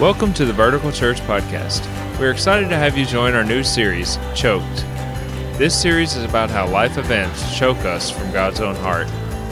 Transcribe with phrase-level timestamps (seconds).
[0.00, 1.86] Welcome to the Vertical Church Podcast.
[2.18, 4.84] We're excited to have you join our new series, Choked.
[5.56, 9.06] This series is about how life events choke us from God's own heart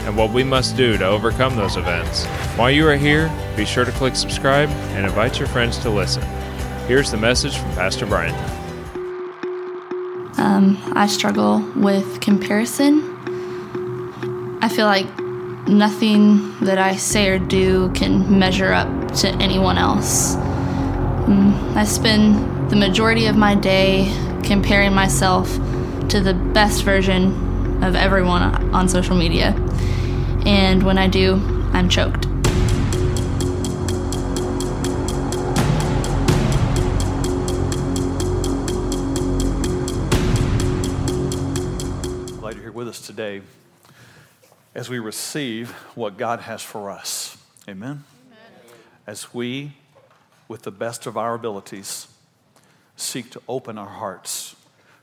[0.05, 2.25] and what we must do to overcome those events.
[2.57, 6.23] While you are here, be sure to click subscribe and invite your friends to listen.
[6.87, 8.35] Here's the message from Pastor Brian.
[10.37, 12.99] Um, I struggle with comparison.
[14.61, 15.07] I feel like
[15.69, 20.35] nothing that I say or do can measure up to anyone else.
[20.35, 24.11] Um, I spend the majority of my day
[24.43, 25.51] comparing myself
[26.09, 28.41] to the best version of everyone
[28.73, 29.51] on social media.
[30.45, 31.35] And when I do,
[31.73, 32.27] I'm choked.
[42.39, 43.41] Glad you're here with us today
[44.75, 47.37] as we receive what God has for us.
[47.69, 48.03] Amen?
[49.05, 49.73] As we,
[50.47, 52.07] with the best of our abilities,
[52.95, 54.55] seek to open our hearts,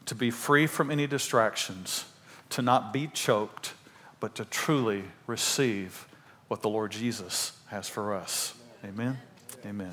[0.06, 2.06] to be free from any distractions,
[2.50, 3.74] to not be choked,
[4.18, 6.06] but to truly receive
[6.48, 8.54] what the Lord Jesus has for us.
[8.84, 9.18] Amen?
[9.64, 9.92] Amen.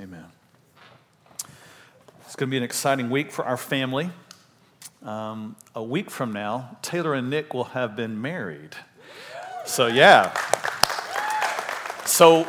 [0.00, 0.24] Amen.
[2.24, 4.10] It's going to be an exciting week for our family.
[5.02, 8.74] Um, a week from now, Taylor and Nick will have been married.
[9.66, 10.32] So, yeah.
[12.04, 12.46] So,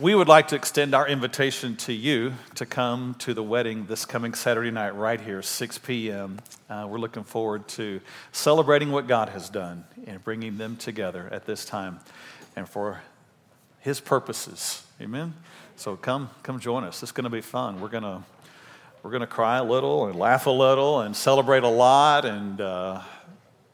[0.00, 4.04] we would like to extend our invitation to you to come to the wedding this
[4.04, 6.40] coming Saturday night, right here, 6 p.m.
[6.68, 8.00] Uh, we're looking forward to
[8.32, 12.00] celebrating what God has done and bringing them together at this time
[12.56, 13.02] and for
[13.80, 14.84] His purposes.
[15.00, 15.34] Amen.
[15.76, 17.02] So come, come join us.
[17.02, 17.80] It's going to be fun.
[17.80, 18.22] We're going to
[19.02, 22.60] we're going to cry a little and laugh a little and celebrate a lot and
[22.60, 23.02] uh,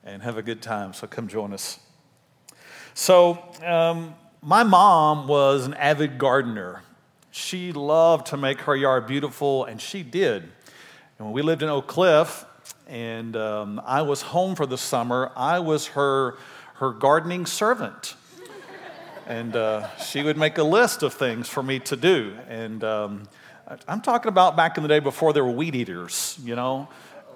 [0.04, 0.92] and have a good time.
[0.92, 1.78] So come join us.
[2.94, 6.82] So, um, my mom was an avid gardener.
[7.30, 10.42] She loved to make her yard beautiful, and she did.
[10.42, 12.44] And when we lived in Oak Cliff,
[12.88, 16.38] and um, I was home for the summer, I was her,
[16.74, 18.16] her gardening servant.
[19.26, 22.32] and uh, she would make a list of things for me to do.
[22.48, 23.28] And um,
[23.86, 26.88] I'm talking about back in the day before there were weed eaters, you know?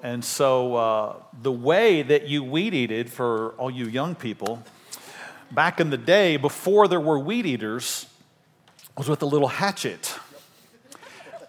[0.03, 4.63] And so uh, the way that you weed eated for all you young people,
[5.55, 8.07] back in the day, before there were weed eaters,
[8.97, 10.19] was with a little hatchet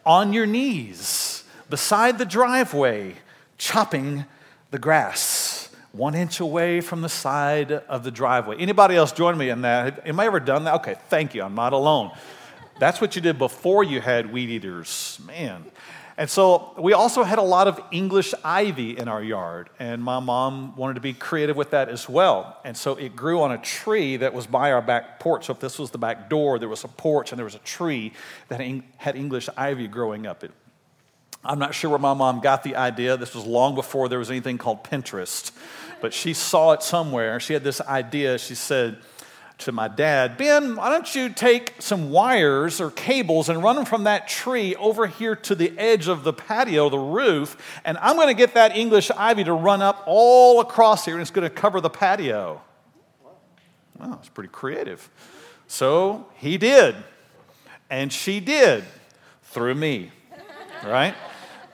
[0.06, 3.16] on your knees beside the driveway,
[3.58, 4.26] chopping
[4.72, 5.56] the grass
[5.96, 8.58] one inch away from the side of the driveway.
[8.58, 10.06] Anybody else join me in that?
[10.06, 10.76] Am I ever done that?
[10.76, 11.42] Okay, thank you.
[11.42, 12.12] I'm not alone.
[12.80, 15.20] That's what you did before you had weed eaters.
[15.26, 15.64] Man.
[16.18, 20.20] And so we also had a lot of English ivy in our yard, and my
[20.22, 22.58] mom wanted to be creative with that as well.
[22.64, 25.48] And so it grew on a tree that was by our back porch.
[25.48, 27.60] So if this was the back door, there was a porch and there was a
[27.60, 28.14] tree
[28.48, 28.62] that
[28.96, 30.46] had English ivy growing up.
[30.46, 30.52] It,
[31.44, 33.18] I'm not sure where my mom got the idea.
[33.18, 35.52] This was long before there was anything called Pinterest,
[36.00, 37.42] but she saw it somewhere.
[37.42, 38.38] She had this idea.
[38.38, 39.00] She said,
[39.60, 43.86] to my dad, Ben, why don't you take some wires or cables and run them
[43.86, 48.16] from that tree over here to the edge of the patio, the roof, and I'm
[48.16, 51.48] going to get that English ivy to run up all across here and it's going
[51.48, 52.62] to cover the patio.
[54.00, 55.10] Wow, it's pretty creative.
[55.68, 56.96] So he did,
[57.90, 58.84] and she did
[59.44, 60.12] through me,
[60.86, 61.16] right?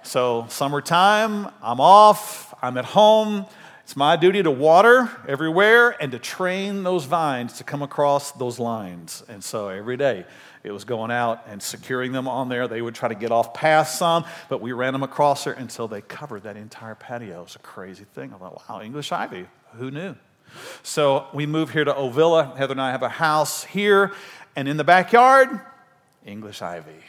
[0.03, 3.45] So, summertime, I'm off, I'm at home.
[3.83, 8.59] It's my duty to water everywhere and to train those vines to come across those
[8.59, 9.23] lines.
[9.27, 10.25] And so every day
[10.63, 12.67] it was going out and securing them on there.
[12.67, 15.87] They would try to get off past some, but we ran them across there until
[15.87, 17.43] they covered that entire patio.
[17.43, 18.33] It's a crazy thing.
[18.33, 19.47] I thought, wow, English ivy.
[19.73, 20.15] Who knew?
[20.83, 22.55] So we moved here to Ovilla.
[22.57, 24.13] Heather and I have a house here,
[24.55, 25.49] and in the backyard,
[26.25, 26.91] English ivy.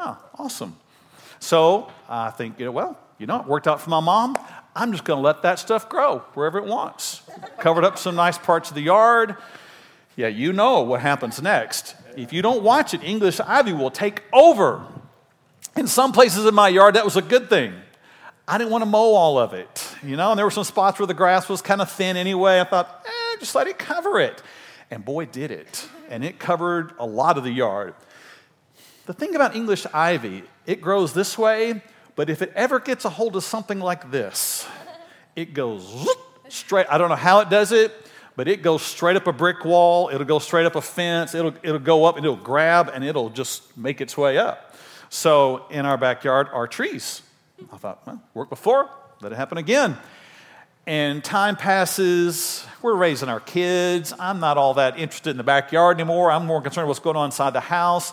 [0.00, 0.76] Oh, awesome.
[1.40, 4.36] So I think, you know, well, you know, it worked out for my mom.
[4.78, 7.22] I'm just going to let that stuff grow wherever it wants.
[7.58, 9.34] Covered up some nice parts of the yard.
[10.14, 11.96] Yeah, you know what happens next.
[12.16, 14.86] If you don't watch it, English ivy will take over.
[15.76, 17.74] In some places in my yard, that was a good thing.
[18.46, 21.00] I didn't want to mow all of it, you know, and there were some spots
[21.00, 22.60] where the grass was kind of thin anyway.
[22.60, 24.42] I thought, eh, just let it cover it.
[24.92, 25.88] And boy, did it.
[26.08, 27.94] And it covered a lot of the yard.
[29.06, 31.82] The thing about English ivy, it grows this way,
[32.16, 34.66] but if it ever gets a hold of something like this,
[35.38, 36.08] it goes
[36.48, 36.86] straight.
[36.90, 37.94] I don't know how it does it,
[38.34, 40.10] but it goes straight up a brick wall.
[40.12, 41.32] It'll go straight up a fence.
[41.32, 44.74] It'll, it'll go up and it'll grab and it'll just make its way up.
[45.10, 47.22] So in our backyard are trees.
[47.72, 48.90] I thought, well, worked before,
[49.20, 49.96] let it happen again.
[50.88, 52.66] And time passes.
[52.82, 54.12] We're raising our kids.
[54.18, 56.32] I'm not all that interested in the backyard anymore.
[56.32, 58.12] I'm more concerned with what's going on inside the house.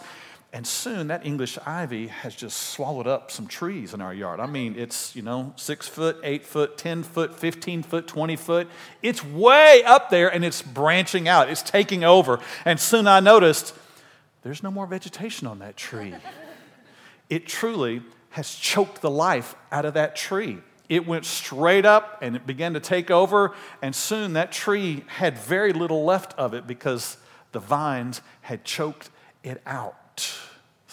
[0.55, 4.39] And soon that English ivy has just swallowed up some trees in our yard.
[4.39, 8.69] I mean, it's, you know, six foot, eight foot, 10 foot, 15 foot, 20 foot.
[9.01, 12.39] It's way up there and it's branching out, it's taking over.
[12.63, 13.75] And soon I noticed
[14.43, 16.15] there's no more vegetation on that tree.
[17.29, 20.59] It truly has choked the life out of that tree.
[20.87, 25.37] It went straight up and it began to take over, and soon that tree had
[25.37, 27.17] very little left of it because
[27.51, 29.09] the vines had choked
[29.43, 29.95] it out.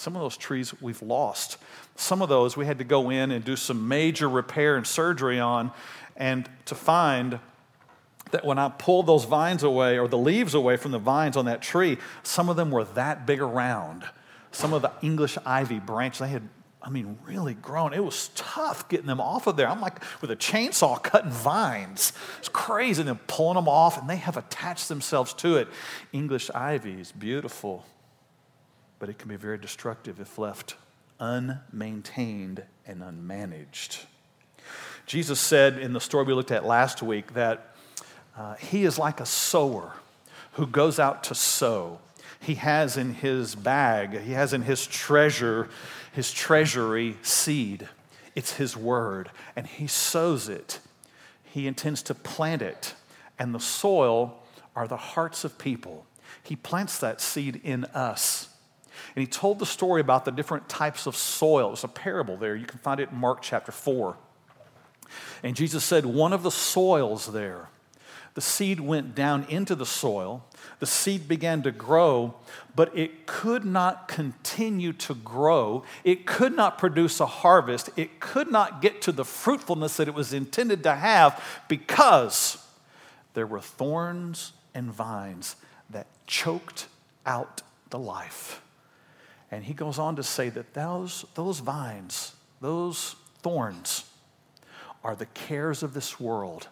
[0.03, 1.59] Some of those trees we've lost.
[1.95, 5.39] Some of those we had to go in and do some major repair and surgery
[5.39, 5.71] on,
[6.17, 7.39] and to find
[8.33, 11.45] that when I pulled those vines away or the leaves away from the vines on
[11.45, 14.03] that tree, some of them were that big around.
[14.51, 16.49] Some of the English ivy branch, they had,
[16.83, 17.93] I mean, really grown.
[17.93, 19.69] It was tough getting them off of there.
[19.69, 22.13] I'm like with a chainsaw cutting vines.
[22.41, 23.03] It's crazy.
[23.03, 25.69] And then pulling them off, and they have attached themselves to it.
[26.13, 27.85] English ivy is beautiful
[29.03, 30.77] but it can be very destructive if left
[31.19, 34.05] unmaintained and unmanaged.
[35.07, 37.75] Jesus said in the story we looked at last week that
[38.37, 39.95] uh, he is like a sower
[40.53, 41.99] who goes out to sow.
[42.39, 45.69] He has in his bag, he has in his treasure,
[46.13, 47.89] his treasury seed.
[48.37, 50.79] It's his word, and he sows it.
[51.43, 52.95] He intends to plant it,
[53.37, 54.41] and the soil
[54.77, 56.07] are the hearts of people.
[56.45, 58.49] He plants that seed in us.
[59.15, 61.73] And he told the story about the different types of soil.
[61.73, 62.57] It's a parable there.
[62.57, 64.17] You can find it in Mark chapter 4.
[65.43, 67.69] And Jesus said, One of the soils there,
[68.35, 70.45] the seed went down into the soil.
[70.79, 72.35] The seed began to grow,
[72.75, 75.85] but it could not continue to grow.
[76.03, 77.91] It could not produce a harvest.
[77.97, 82.67] It could not get to the fruitfulness that it was intended to have because
[83.35, 85.57] there were thorns and vines
[85.91, 86.87] that choked
[87.27, 87.61] out
[87.91, 88.63] the life.
[89.53, 94.07] And he goes on to say that those, those vines, those thorns,
[95.05, 96.69] are the cares of this world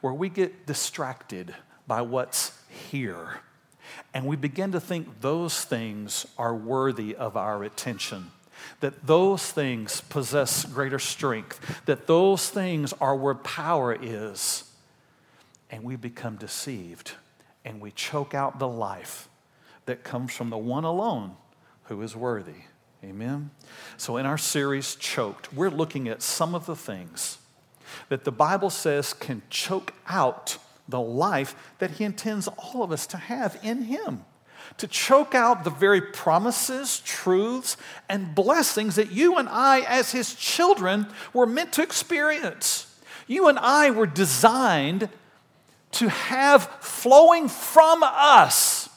[0.00, 1.54] where we get distracted
[1.86, 2.58] by what's
[2.90, 3.40] here.
[4.14, 8.30] And we begin to think those things are worthy of our attention.
[8.80, 14.64] That those things possess greater strength, that those things are where power is.
[15.70, 17.12] And we become deceived
[17.66, 19.28] and we choke out the life
[19.84, 21.36] that comes from the one alone
[21.84, 22.62] who is worthy.
[23.02, 23.50] Amen?
[23.96, 27.38] So, in our series, Choked, we're looking at some of the things
[28.08, 30.58] that the Bible says can choke out
[30.88, 34.24] the life that He intends all of us to have in Him.
[34.78, 37.76] To choke out the very promises, truths,
[38.08, 42.90] and blessings that you and I, as His children, were meant to experience.
[43.26, 45.10] You and I were designed
[45.92, 48.88] to have flowing from us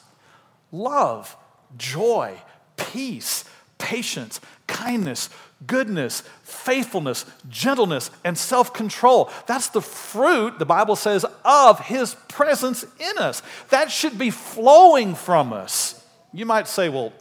[0.72, 1.36] love,
[1.76, 2.40] joy,
[2.78, 3.44] peace,
[3.76, 5.28] patience, kindness,
[5.66, 9.30] goodness, faithfulness, gentleness, and self control.
[9.46, 13.42] That's the fruit, the Bible says, of His presence in us.
[13.70, 16.04] That should be flowing from us.
[16.32, 17.12] You might say, well,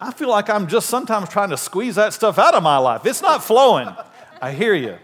[0.00, 3.06] I feel like I'm just sometimes trying to squeeze that stuff out of my life.
[3.06, 3.88] It's not flowing.
[4.40, 4.98] I hear you.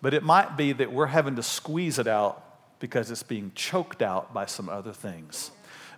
[0.00, 2.44] But it might be that we're having to squeeze it out
[2.80, 5.50] because it's being choked out by some other things.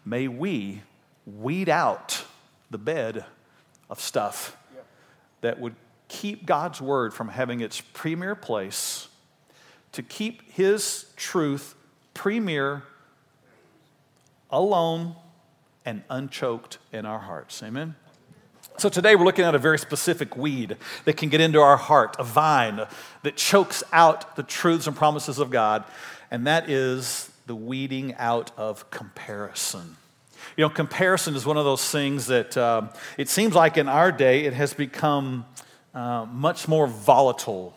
[0.05, 0.83] May we
[1.27, 2.25] weed out
[2.71, 3.25] the bed
[3.89, 4.57] of stuff
[5.41, 5.75] that would
[6.09, 9.09] keep God's word from having its premier place,
[9.93, 11.75] to keep His truth
[12.15, 12.83] premier,
[14.51, 15.15] alone,
[15.85, 17.63] and unchoked in our hearts.
[17.63, 17.95] Amen?
[18.77, 22.17] So today we're looking at a very specific weed that can get into our heart,
[22.19, 22.87] a vine
[23.23, 25.85] that chokes out the truths and promises of God,
[26.31, 29.97] and that is the weeding out of comparison.
[30.57, 34.13] You know, comparison is one of those things that uh, it seems like in our
[34.13, 35.45] day it has become
[35.95, 37.75] uh, much more volatile.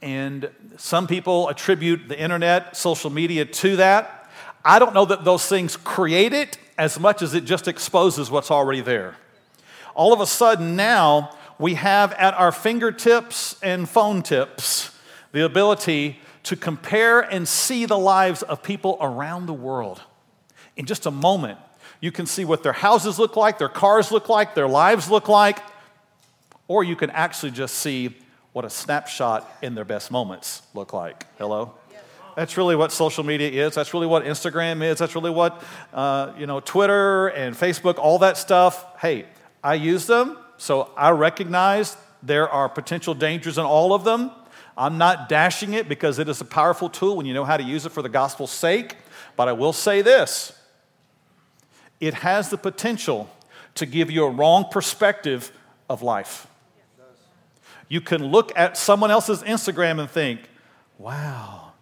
[0.00, 4.30] And some people attribute the internet, social media to that.
[4.64, 8.50] I don't know that those things create it as much as it just exposes what's
[8.50, 9.16] already there.
[9.94, 14.96] All of a sudden, now we have at our fingertips and phone tips
[15.32, 20.00] the ability to compare and see the lives of people around the world.
[20.76, 21.58] In just a moment,
[22.00, 25.28] you can see what their houses look like, their cars look like, their lives look
[25.28, 25.58] like,
[26.68, 28.14] or you can actually just see
[28.52, 31.26] what a snapshot in their best moments look like.
[31.38, 31.74] Hello?
[32.36, 33.74] That's really what social media is.
[33.74, 34.98] That's really what Instagram is.
[34.98, 35.60] That's really what,
[35.92, 38.84] uh, you know, Twitter and Facebook, all that stuff.
[39.00, 39.26] Hey,
[39.62, 44.30] I use them, so I recognize there are potential dangers in all of them.
[44.76, 47.64] I'm not dashing it because it is a powerful tool when you know how to
[47.64, 48.94] use it for the gospel's sake.
[49.34, 50.52] But I will say this
[52.00, 53.28] it has the potential
[53.74, 55.52] to give you a wrong perspective
[55.88, 56.46] of life.
[57.88, 60.40] You can look at someone else's Instagram and think,
[60.98, 61.72] wow,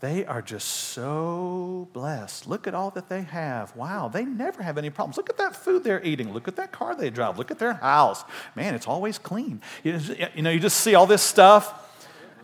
[0.00, 2.48] they are just so blessed.
[2.48, 3.76] Look at all that they have.
[3.76, 5.18] Wow, they never have any problems.
[5.18, 6.32] Look at that food they're eating.
[6.32, 7.38] Look at that car they drive.
[7.38, 8.24] Look at their house.
[8.56, 9.60] Man, it's always clean.
[9.84, 10.00] You
[10.42, 11.72] know, you just see all this stuff,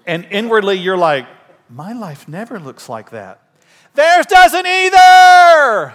[0.07, 1.27] and inwardly you're like,
[1.69, 3.41] my life never looks like that.
[3.95, 5.95] Theirs doesn't either.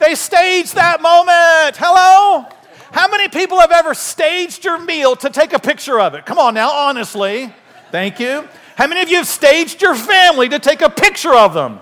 [0.00, 1.76] They staged that moment.
[1.76, 2.46] Hello?
[2.90, 6.24] How many people have ever staged your meal to take a picture of it?
[6.24, 7.52] Come on now, honestly.
[7.92, 8.48] Thank you.
[8.76, 11.80] How many of you have staged your family to take a picture of them?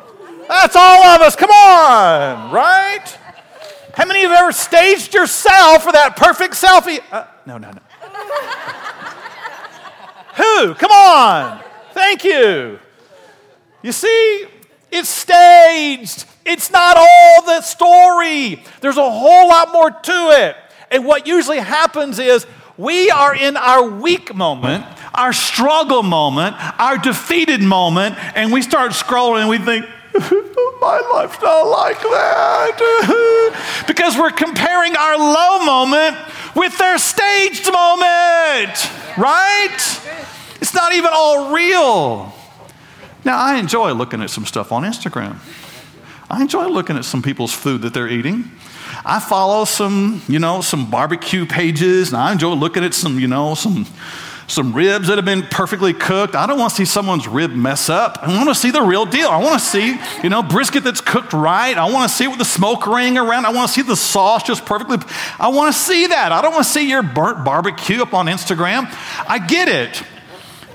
[0.49, 1.37] That's all of us.
[1.37, 3.07] Come on, right?
[3.95, 7.01] How many of you have ever staged yourself for that perfect selfie?
[7.13, 7.81] Uh, no, no, no.
[10.35, 10.75] Who?
[10.75, 11.61] Come on.
[11.93, 12.81] Thank you.
[13.83, 14.47] You see,
[14.91, 16.25] it's staged.
[16.49, 18.63] It's not all the story.
[18.81, 20.57] There's a whole lot more to it.
[20.91, 22.47] And what usually happens is
[22.79, 28.93] we are in our weak moment, our struggle moment, our defeated moment, and we start
[28.93, 29.85] scrolling and we think,
[30.81, 33.85] my life's not like that.
[33.87, 36.17] because we're comparing our low moment
[36.55, 39.77] with their staged moment, right?
[40.61, 42.33] It's not even all real.
[43.25, 45.37] Now, I enjoy looking at some stuff on Instagram.
[46.31, 48.51] I enjoy looking at some people's food that they're eating.
[49.05, 53.29] I follow some, you know, some barbecue pages, and I enjoy looking at some, you
[53.29, 53.87] know, some
[54.49, 56.35] some ribs that have been perfectly cooked.
[56.35, 58.19] I don't want to see someone's rib mess up.
[58.23, 59.29] I want to see the real deal.
[59.29, 61.77] I want to see, you know, brisket that's cooked right.
[61.77, 63.45] I want to see with the smoke ring around.
[63.45, 64.99] I want to see the sauce just perfectly.
[65.39, 66.33] I want to see that.
[66.33, 68.87] I don't want to see your burnt barbecue up on Instagram.
[69.29, 70.03] I get it.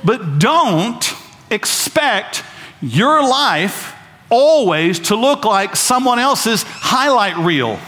[0.03, 1.03] But don't
[1.50, 2.43] expect
[2.79, 3.95] your life
[4.34, 7.80] always to look like someone else's highlight reel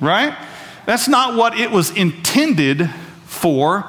[0.00, 0.36] right?
[0.86, 2.88] That's not what it was intended
[3.24, 3.88] for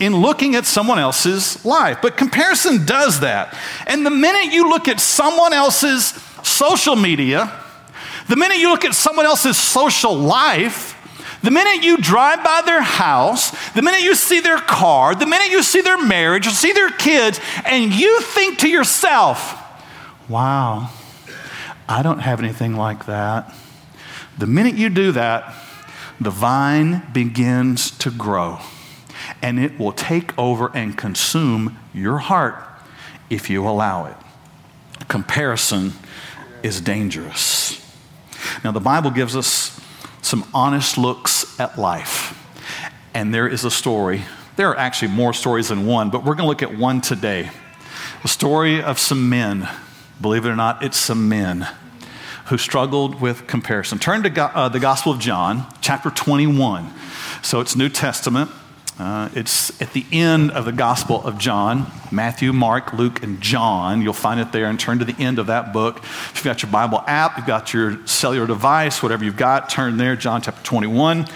[0.00, 1.98] in looking at someone else's life.
[2.00, 3.56] But comparison does that.
[3.86, 6.06] And the minute you look at someone else's
[6.42, 7.52] social media,
[8.28, 10.94] the minute you look at someone else's social life,
[11.42, 15.50] the minute you drive by their house, the minute you see their car, the minute
[15.50, 19.67] you see their marriage, you see their kids, and you think to yourself,
[20.28, 20.90] wow,
[21.88, 23.54] I don't have anything like that.
[24.36, 25.54] The minute you do that,
[26.20, 28.58] the vine begins to grow
[29.42, 32.56] and it will take over and consume your heart
[33.30, 34.16] if you allow it.
[35.08, 35.92] Comparison
[36.62, 37.84] is dangerous.
[38.64, 39.80] Now, the Bible gives us
[40.22, 42.34] some honest looks at life.
[43.14, 44.22] And there is a story.
[44.56, 47.50] There are actually more stories than one, but we're going to look at one today.
[48.22, 49.68] The story of some men.
[50.20, 51.68] Believe it or not, it's some men
[52.46, 53.98] who struggled with comparison.
[53.98, 56.90] Turn to uh, the Gospel of John, chapter 21.
[57.42, 58.50] So it's New Testament.
[58.98, 64.02] Uh, it's at the end of the Gospel of John Matthew, Mark, Luke, and John.
[64.02, 65.98] You'll find it there and turn to the end of that book.
[65.98, 69.98] If you've got your Bible app, you've got your cellular device, whatever you've got, turn
[69.98, 71.26] there, John chapter 21.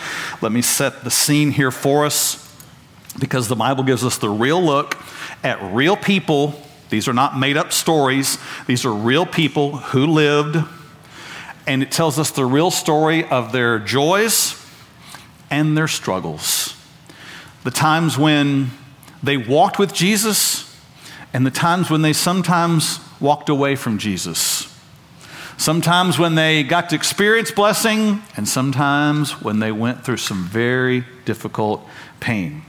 [0.41, 2.53] Let me set the scene here for us
[3.21, 4.97] because the Bible gives us the real look
[5.45, 6.61] at real people.
[6.93, 10.65] These are not made up stories, these are real people who lived
[11.67, 14.55] and it tells us the real story of their joys
[15.51, 16.77] and their struggles.
[17.65, 18.71] The times when
[19.23, 20.69] they walked with Jesus,
[21.33, 24.69] and the times when they sometimes walked away from Jesus.
[25.57, 31.05] Sometimes when they got to experience blessing, and sometimes when they went through some very
[31.25, 31.87] difficult
[32.21, 32.63] pain.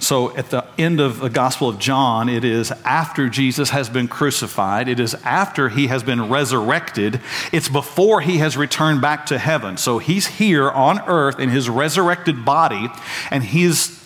[0.00, 4.08] So at the end of the Gospel of John, it is after Jesus has been
[4.08, 7.20] crucified, it is after he has been resurrected,
[7.52, 9.76] it's before he has returned back to heaven.
[9.76, 12.88] So he's here on earth in his resurrected body,
[13.30, 14.02] and he's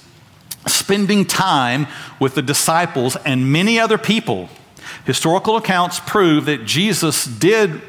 [0.67, 1.87] spending time
[2.21, 4.49] with the disciples and many other people.
[5.05, 7.81] Historical accounts prove that Jesus did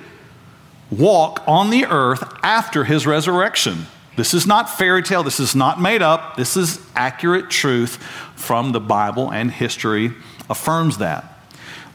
[0.91, 3.87] walk on the earth after his resurrection.
[4.17, 5.21] This is not fairy tale.
[5.21, 6.35] This is not made up.
[6.35, 7.97] This is accurate truth
[8.35, 10.11] from the Bible, and history
[10.49, 11.39] affirms that.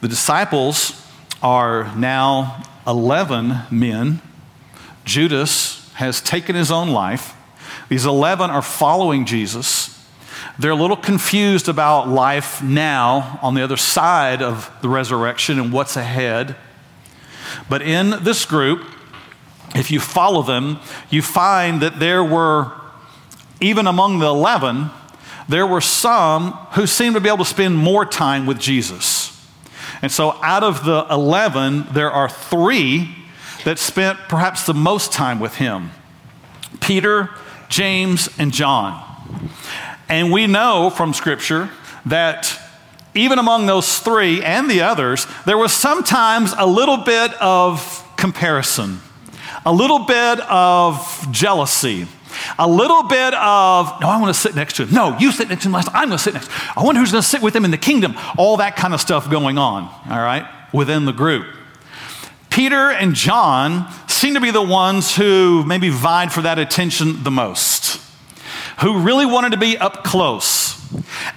[0.01, 1.05] The disciples
[1.43, 4.23] are now 11 men.
[5.05, 7.35] Judas has taken his own life.
[7.89, 9.89] These 11 are following Jesus.
[10.61, 15.73] They're a little confused about life now on the other side of the resurrection and
[15.73, 16.55] what's ahead.
[17.69, 18.85] But in this group,
[19.75, 20.79] if you follow them,
[21.11, 22.73] you find that there were,
[23.61, 24.91] even among the 11,
[25.49, 29.29] there were some who seemed to be able to spend more time with Jesus.
[30.03, 33.15] And so out of the 11, there are three
[33.65, 35.91] that spent perhaps the most time with him
[36.81, 37.31] Peter,
[37.69, 39.01] James, and John.
[40.09, 41.71] And we know from Scripture
[42.07, 42.59] that
[43.15, 49.01] even among those three and the others, there was sometimes a little bit of comparison,
[49.65, 52.07] a little bit of jealousy,
[52.59, 54.95] a little bit of, no, I want to sit next to him.
[54.95, 55.89] No, you sit next to him last.
[55.93, 56.51] I'm going to sit next.
[56.77, 58.15] I wonder who's going to sit with him in the kingdom.
[58.37, 61.47] All that kind of stuff going on, all right, within the group.
[62.51, 67.31] Peter and John seem to be the ones who maybe vied for that attention the
[67.31, 68.01] most,
[68.81, 70.62] who really wanted to be up close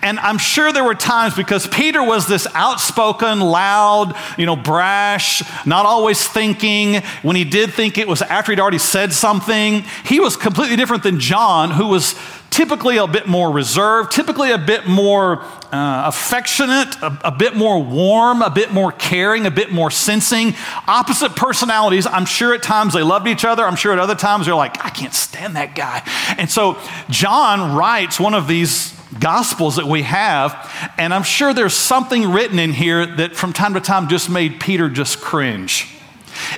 [0.01, 5.43] and I'm sure there were times because Peter was this outspoken, loud, you know, brash,
[5.65, 7.01] not always thinking.
[7.21, 9.83] When he did think it was after he'd already said something.
[10.05, 12.15] He was completely different than John, who was
[12.49, 15.41] typically a bit more reserved, typically a bit more
[15.73, 20.53] uh, affectionate, a, a, bit more warm, a bit more caring, a bit more sensing.
[20.87, 22.07] Opposite personalities.
[22.07, 23.65] I'm sure at times they loved each other.
[23.65, 26.01] I'm sure at other times they're like, I can't stand that guy.
[26.37, 26.77] And so
[27.09, 32.59] John writes one of these gospels that we have, and I'm sure there's something written
[32.59, 35.87] in here that from time to time just made Peter just cringe.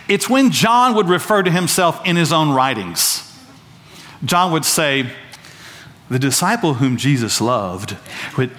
[0.08, 3.24] It's when John would refer to himself in his own writings.
[4.26, 5.12] John would say,
[6.10, 7.96] The disciple whom Jesus loved,
[8.38, 8.52] would,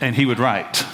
[0.00, 0.84] and he would write.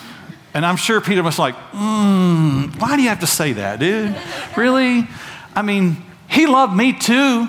[0.55, 4.17] And I'm sure Peter was like, mm, Why do you have to say that, dude?
[4.57, 5.07] Really?
[5.55, 7.49] I mean, he loved me too.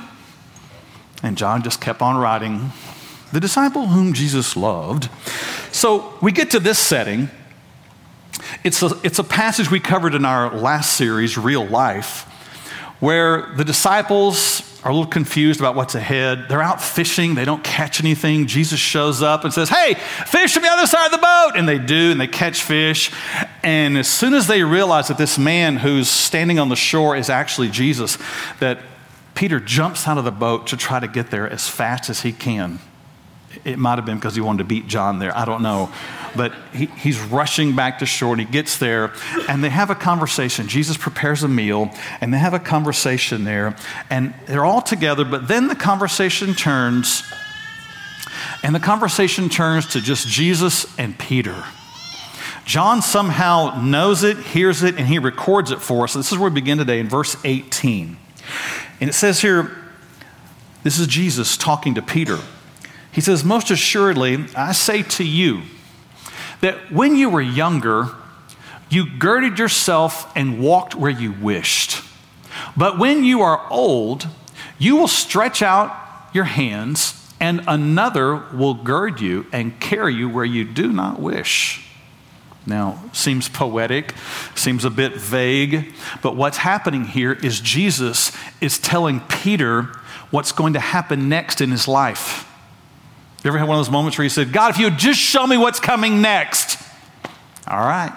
[1.23, 2.71] And John just kept on writing
[3.31, 5.09] the disciple whom Jesus loved.
[5.71, 7.29] So we get to this setting.
[8.63, 12.23] It's a, it's a passage we covered in our last series, Real Life,
[12.99, 16.45] where the disciples are a little confused about what's ahead.
[16.47, 18.47] They're out fishing, they don't catch anything.
[18.47, 19.95] Jesus shows up and says, Hey,
[20.25, 21.51] fish from the other side of the boat.
[21.55, 23.11] And they do, and they catch fish.
[23.61, 27.29] And as soon as they realize that this man who's standing on the shore is
[27.29, 28.17] actually Jesus,
[28.59, 28.79] that
[29.35, 32.31] Peter jumps out of the boat to try to get there as fast as he
[32.31, 32.79] can.
[33.65, 35.35] It might have been because he wanted to beat John there.
[35.35, 35.91] I don't know.
[36.35, 39.11] But he, he's rushing back to shore and he gets there
[39.47, 40.67] and they have a conversation.
[40.67, 43.75] Jesus prepares a meal and they have a conversation there
[44.09, 45.25] and they're all together.
[45.25, 47.23] But then the conversation turns
[48.63, 51.63] and the conversation turns to just Jesus and Peter.
[52.65, 56.13] John somehow knows it, hears it, and he records it for us.
[56.13, 58.17] This is where we begin today in verse 18.
[59.01, 59.75] And it says here,
[60.83, 62.37] this is Jesus talking to Peter.
[63.11, 65.63] He says, Most assuredly, I say to you
[66.61, 68.09] that when you were younger,
[68.89, 72.01] you girded yourself and walked where you wished.
[72.75, 74.27] But when you are old,
[74.77, 75.95] you will stretch out
[76.33, 81.85] your hands, and another will gird you and carry you where you do not wish.
[82.65, 84.13] Now, seems poetic,
[84.53, 89.83] seems a bit vague, but what's happening here is Jesus is telling Peter
[90.29, 92.48] what's going to happen next in his life.
[93.43, 95.19] You ever had one of those moments where you said, God, if you would just
[95.19, 96.77] show me what's coming next?
[97.65, 98.13] All right.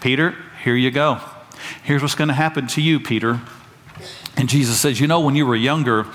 [0.00, 1.20] Peter, here you go.
[1.82, 3.40] Here's what's going to happen to you, Peter.
[4.36, 6.06] And Jesus says, You know, when you were younger,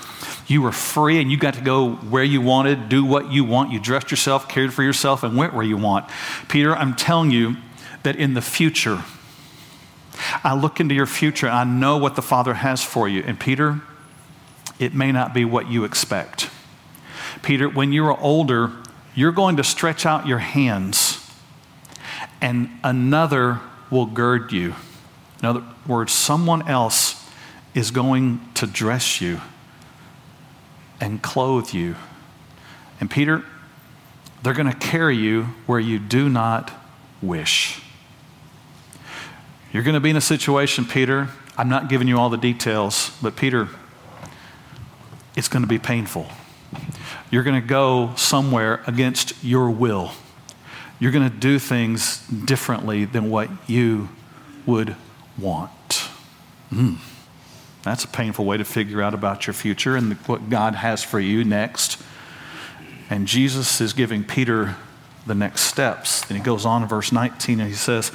[0.46, 3.72] you were free and you got to go where you wanted, do what you want.
[3.72, 6.08] You dressed yourself, cared for yourself, and went where you want.
[6.48, 7.56] Peter, I'm telling you
[8.04, 9.04] that in the future,
[10.42, 13.22] I look into your future, I know what the Father has for you.
[13.26, 13.80] And Peter,
[14.78, 16.48] it may not be what you expect.
[17.42, 18.70] Peter, when you're older,
[19.14, 21.20] you're going to stretch out your hands
[22.40, 24.74] and another will gird you.
[25.40, 27.28] In other words, someone else
[27.74, 29.40] is going to dress you
[31.00, 31.96] and clothe you.
[33.00, 33.44] And Peter,
[34.42, 36.72] they're going to carry you where you do not
[37.22, 37.82] wish.
[39.72, 41.28] You're going to be in a situation, Peter.
[41.56, 43.68] I'm not giving you all the details, but Peter,
[45.36, 46.26] it's going to be painful.
[47.30, 50.12] You're going to go somewhere against your will.
[50.98, 54.08] You're going to do things differently than what you
[54.66, 54.96] would
[55.38, 56.08] want.
[56.72, 56.98] Mm.
[57.82, 61.18] That's a painful way to figure out about your future and what God has for
[61.18, 62.02] you next.
[63.08, 64.76] And Jesus is giving Peter
[65.26, 66.28] the next steps.
[66.28, 68.12] And he goes on in verse 19 and he says,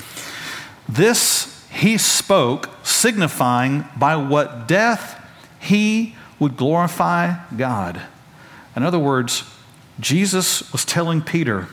[0.88, 5.21] This he spoke, signifying by what death
[5.60, 8.01] he would glorify God.
[8.75, 9.43] In other words,
[9.99, 11.67] Jesus was telling Peter,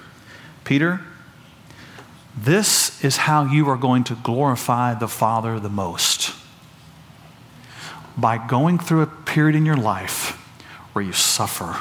[0.64, 1.00] Peter,
[2.36, 6.34] this is how you are going to glorify the Father the most.
[8.16, 10.30] By going through a period in your life
[10.92, 11.76] where you suffer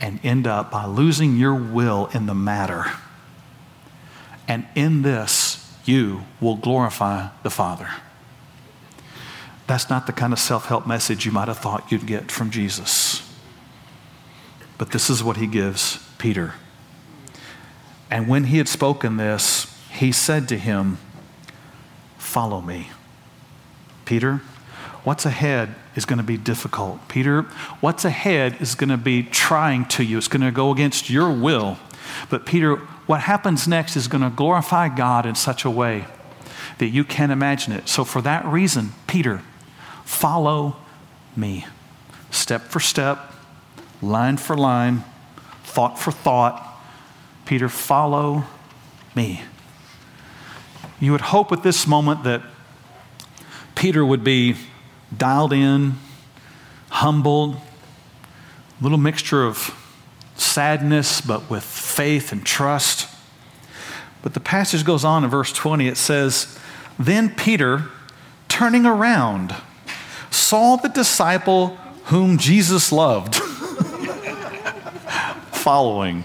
[0.00, 2.84] and end up by losing your will in the matter.
[4.46, 7.88] And in this, you will glorify the Father.
[9.66, 12.50] That's not the kind of self help message you might have thought you'd get from
[12.50, 13.25] Jesus.
[14.78, 16.54] But this is what he gives Peter.
[18.10, 20.98] And when he had spoken this, he said to him,
[22.18, 22.90] Follow me.
[24.04, 24.42] Peter,
[25.04, 27.08] what's ahead is going to be difficult.
[27.08, 27.42] Peter,
[27.80, 31.30] what's ahead is going to be trying to you, it's going to go against your
[31.30, 31.78] will.
[32.28, 36.04] But Peter, what happens next is going to glorify God in such a way
[36.78, 37.88] that you can't imagine it.
[37.88, 39.42] So, for that reason, Peter,
[40.04, 40.76] follow
[41.34, 41.66] me.
[42.30, 43.32] Step for step,
[44.02, 45.04] line for line,
[45.64, 46.62] thought for thought.
[47.44, 48.44] Peter, follow
[49.14, 49.42] me.
[51.00, 52.42] You would hope at this moment that
[53.74, 54.56] Peter would be
[55.16, 55.94] dialed in,
[56.88, 57.56] humbled,
[58.80, 59.74] a little mixture of
[60.36, 63.08] sadness, but with faith and trust.
[64.22, 65.86] But the passage goes on in verse 20.
[65.86, 66.58] It says,
[66.98, 67.84] Then Peter,
[68.48, 69.54] turning around,
[70.30, 73.40] saw the disciple whom Jesus loved
[75.66, 76.22] following.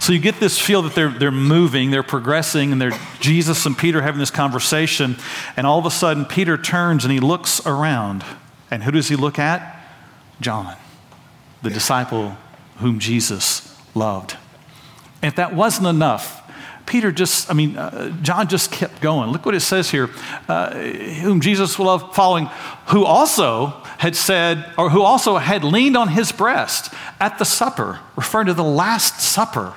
[0.00, 3.76] So you get this feel that they're, they're moving, they're progressing, and they're Jesus and
[3.76, 5.16] Peter having this conversation.
[5.56, 8.22] And all of a sudden, Peter turns and he looks around.
[8.70, 9.82] And who does he look at?
[10.42, 10.76] John,
[11.62, 12.36] the disciple
[12.76, 14.36] whom Jesus loved.
[15.22, 16.45] And if that wasn't enough,
[16.86, 19.30] Peter just, I mean, uh, John just kept going.
[19.30, 20.08] Look what it says here
[20.48, 22.46] uh, whom Jesus loved following,
[22.86, 27.98] who also had said, or who also had leaned on his breast at the supper,
[28.14, 29.74] referring to the Last Supper.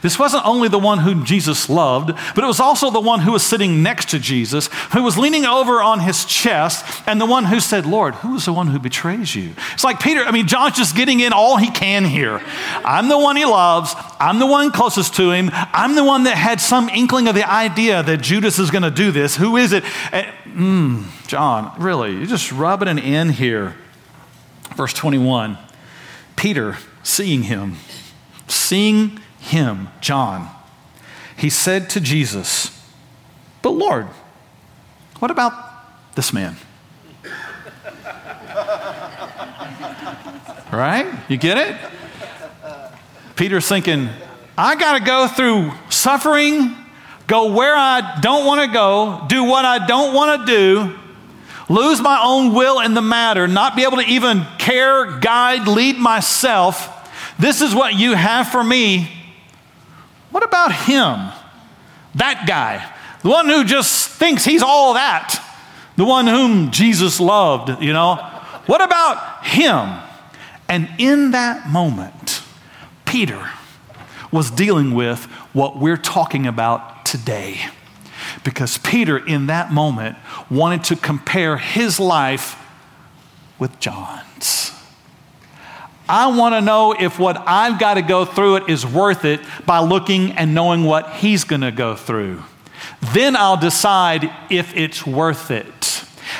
[0.00, 3.32] This wasn't only the one whom Jesus loved, but it was also the one who
[3.32, 7.44] was sitting next to Jesus, who was leaning over on his chest, and the one
[7.44, 9.54] who said, Lord, who is the one who betrays you?
[9.72, 12.40] It's like Peter, I mean, John's just getting in all he can here.
[12.84, 13.94] I'm the one he loves.
[14.18, 15.50] I'm the one closest to him.
[15.52, 18.90] I'm the one that had some inkling of the idea that Judas is going to
[18.90, 19.36] do this.
[19.36, 19.84] Who is it?
[20.46, 23.74] Mm, John, really, you're just rubbing an in here.
[24.76, 25.58] Verse 21
[26.36, 27.76] Peter, seeing him,
[28.48, 30.48] seeing him, John,
[31.36, 32.70] he said to Jesus,
[33.60, 34.06] But Lord,
[35.18, 35.52] what about
[36.14, 36.56] this man?
[40.72, 41.12] right?
[41.28, 41.76] You get it?
[43.34, 44.08] Peter's thinking,
[44.56, 46.76] I got to go through suffering,
[47.26, 50.98] go where I don't want to go, do what I don't want to do,
[51.68, 55.98] lose my own will in the matter, not be able to even care, guide, lead
[55.98, 56.88] myself.
[57.40, 59.21] This is what you have for me.
[60.32, 61.30] What about him?
[62.16, 62.92] That guy,
[63.22, 65.38] the one who just thinks he's all that,
[65.96, 68.16] the one whom Jesus loved, you know?
[68.66, 70.00] What about him?
[70.68, 72.42] And in that moment,
[73.04, 73.50] Peter
[74.30, 77.60] was dealing with what we're talking about today.
[78.42, 80.16] Because Peter, in that moment,
[80.50, 82.56] wanted to compare his life
[83.58, 84.71] with John's.
[86.12, 89.40] I want to know if what I've got to go through it is worth it
[89.64, 92.42] by looking and knowing what he's going to go through.
[93.14, 95.64] Then I'll decide if it's worth it.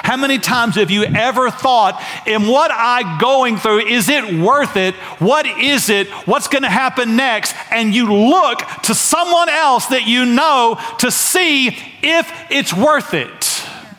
[0.02, 4.76] How many times have you ever thought, in what I'm going through, is it worth
[4.76, 4.94] it?
[5.20, 6.06] What is it?
[6.26, 7.56] What's going to happen next?
[7.70, 11.68] And you look to someone else that you know to see
[12.02, 13.40] if it's worth it.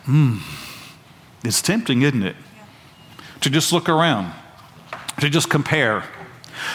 [0.06, 0.40] Mm.
[1.42, 2.36] It's tempting, isn't it?
[3.40, 4.32] To just look around
[5.20, 6.04] to just compare,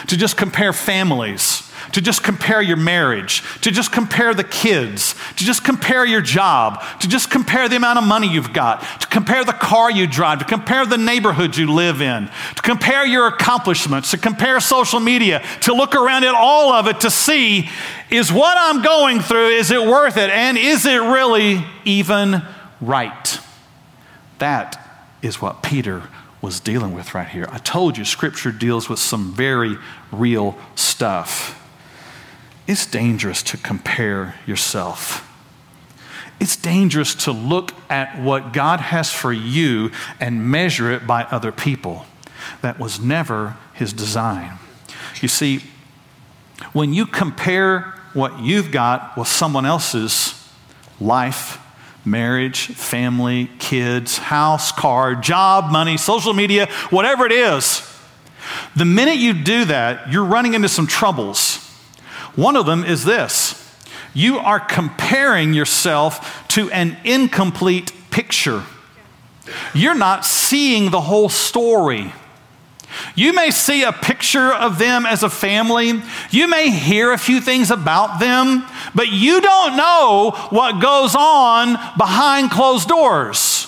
[0.08, 5.44] to just compare families, to just compare your marriage, to just compare the kids, to
[5.44, 9.44] just compare your job, to just compare the amount of money you've got, to compare
[9.44, 14.10] the car you drive, to compare the neighborhood you live in, to compare your accomplishments,
[14.12, 17.68] to compare social media, to look around at all of it to see
[18.10, 20.30] is what I'm going through, is it worth it?
[20.30, 22.42] And is it really even
[22.80, 23.40] right?
[24.38, 24.76] That
[25.22, 26.02] is what Peter
[26.42, 27.46] was dealing with right here.
[27.50, 29.76] I told you, Scripture deals with some very
[30.10, 31.56] real stuff.
[32.66, 35.26] It's dangerous to compare yourself.
[36.40, 41.52] It's dangerous to look at what God has for you and measure it by other
[41.52, 42.06] people.
[42.62, 44.58] That was never His design.
[45.20, 45.62] You see,
[46.72, 50.34] when you compare what you've got with someone else's
[50.98, 51.58] life,
[52.04, 57.86] marriage, family, kids, house, car, job, money, social media, whatever it is.
[58.76, 61.56] The minute you do that, you're running into some troubles.
[62.36, 63.56] One of them is this
[64.14, 68.64] you are comparing yourself to an incomplete picture.
[69.74, 72.12] You're not seeing the whole story.
[73.14, 76.02] You may see a picture of them as a family.
[76.30, 81.74] You may hear a few things about them, but you don't know what goes on
[81.96, 83.66] behind closed doors.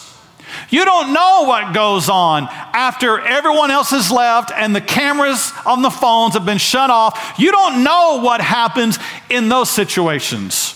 [0.71, 5.83] You don't know what goes on after everyone else has left and the cameras on
[5.83, 7.35] the phones have been shut off.
[7.39, 10.72] You don't know what happens in those situations.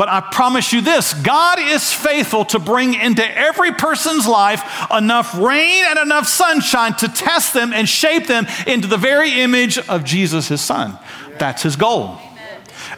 [0.00, 5.36] But I promise you this God is faithful to bring into every person's life enough
[5.36, 10.02] rain and enough sunshine to test them and shape them into the very image of
[10.04, 10.98] Jesus, his son.
[11.38, 12.18] That's his goal.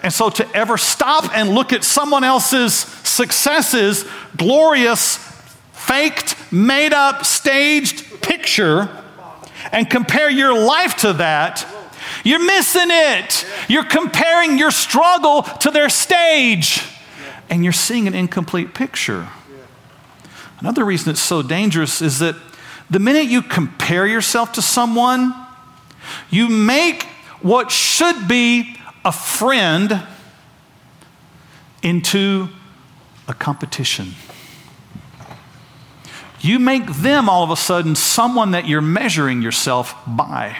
[0.04, 4.04] And so to ever stop and look at someone else's successes,
[4.36, 5.16] glorious,
[5.72, 8.88] faked, made up, staged picture,
[9.72, 11.66] and compare your life to that,
[12.24, 13.46] you're missing it.
[13.68, 16.82] You're comparing your struggle to their stage,
[17.50, 19.28] and you're seeing an incomplete picture.
[20.60, 22.36] Another reason it's so dangerous is that
[22.88, 25.34] the minute you compare yourself to someone,
[26.30, 27.04] you make
[27.40, 30.02] what should be a friend
[31.82, 32.48] into
[33.26, 34.14] a competition.
[36.40, 40.56] You make them all of a sudden someone that you're measuring yourself by.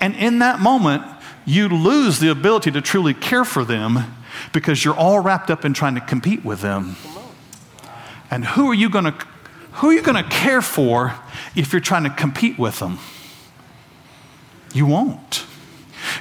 [0.00, 1.04] And in that moment,
[1.44, 4.14] you lose the ability to truly care for them
[4.52, 6.96] because you're all wrapped up in trying to compete with them.
[8.30, 9.14] And who are you going to
[9.74, 11.14] who are you going to care for
[11.54, 12.98] if you're trying to compete with them?
[14.74, 15.46] You won't.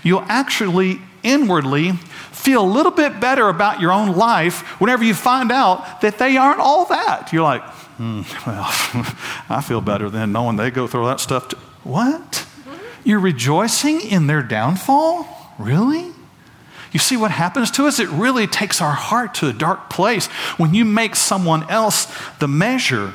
[0.03, 1.93] You'll actually inwardly
[2.31, 6.37] feel a little bit better about your own life whenever you find out that they
[6.37, 7.33] aren't all that.
[7.33, 7.63] You're like,
[7.97, 8.65] hmm, well,
[9.49, 11.49] I feel better than knowing they go through that stuff.
[11.49, 11.57] Too.
[11.83, 12.45] What?
[13.03, 15.27] You're rejoicing in their downfall?
[15.57, 16.11] Really?
[16.91, 17.99] You see what happens to us?
[17.99, 20.27] It really takes our heart to a dark place.
[20.57, 22.07] When you make someone else
[22.39, 23.13] the measure,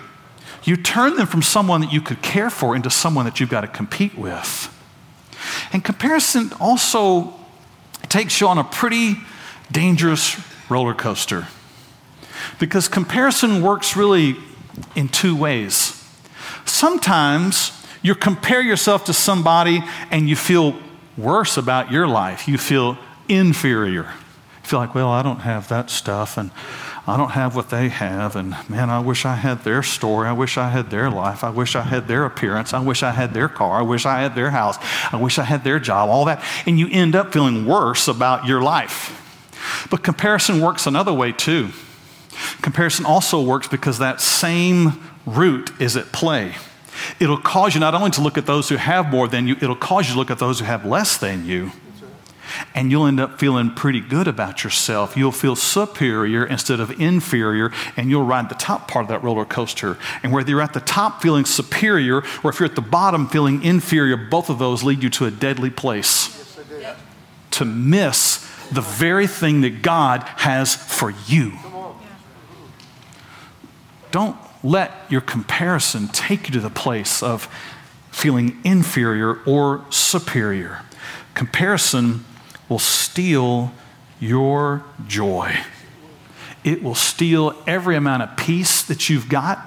[0.63, 3.63] you turn them from someone that you could care for into someone that you've got
[3.63, 4.71] to compete with.
[5.73, 7.35] And comparison also
[8.09, 9.17] takes you on a pretty
[9.71, 11.49] dangerous roller coaster
[12.59, 14.37] because comparison works really
[14.95, 16.01] in two ways.
[16.65, 20.77] Sometimes you compare yourself to somebody and you feel
[21.17, 22.99] worse about your life, you feel
[23.31, 24.03] inferior.
[24.63, 26.51] You feel like, well, I don't have that stuff, and
[27.07, 30.29] I don't have what they have, and man, I wish I had their story.
[30.29, 31.43] I wish I had their life.
[31.43, 32.75] I wish I had their appearance.
[32.75, 33.79] I wish I had their car.
[33.79, 34.77] I wish I had their house.
[35.11, 36.45] I wish I had their job, all that.
[36.67, 39.21] And you end up feeling worse about your life.
[39.91, 41.71] But comparison works another way too.
[42.61, 46.55] Comparison also works because that same root is at play.
[47.21, 49.77] It'll cause you not only to look at those who have more than you, it'll
[49.77, 51.73] cause you to look at those who have less than you
[52.75, 55.17] and you'll end up feeling pretty good about yourself.
[55.17, 59.45] You'll feel superior instead of inferior, and you'll ride the top part of that roller
[59.45, 59.99] coaster.
[60.23, 63.63] And whether you're at the top feeling superior or if you're at the bottom feeling
[63.63, 66.41] inferior, both of those lead you to a deadly place.
[66.71, 66.99] Yes,
[67.53, 68.39] to miss
[68.73, 71.53] the very thing that God has for you.
[74.11, 77.45] Don't let your comparison take you to the place of
[78.11, 80.81] feeling inferior or superior.
[81.35, 82.25] Comparison
[82.69, 83.73] will steal
[84.19, 85.55] your joy.
[86.65, 89.59] It will steal every amount of peace that you've got.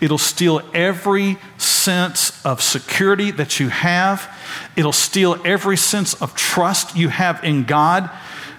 [0.00, 4.30] It'll steal every sense of security that you have.
[4.76, 8.10] It'll steal every sense of trust you have in God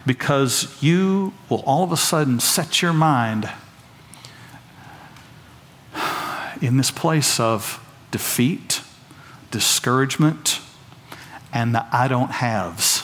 [0.07, 3.47] because you will all of a sudden set your mind
[6.61, 8.81] in this place of defeat,
[9.51, 10.59] discouragement,
[11.53, 13.03] and the I don't haves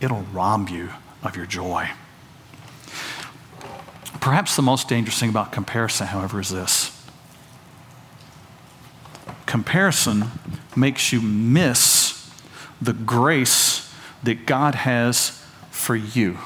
[0.00, 0.90] it'll rob you
[1.22, 1.88] of your joy.
[4.20, 6.90] Perhaps the most dangerous thing about comparison, however, is this
[9.46, 10.30] comparison
[10.74, 12.28] makes you miss
[12.82, 16.38] the grace that God has for you.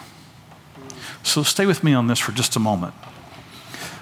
[1.22, 2.94] So stay with me on this for just a moment.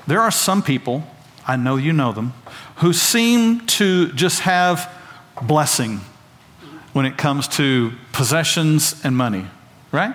[0.07, 1.07] There are some people,
[1.47, 2.33] I know you know them,
[2.77, 4.91] who seem to just have
[5.43, 6.01] blessing
[6.93, 9.47] when it comes to possessions and money,
[9.93, 10.15] right?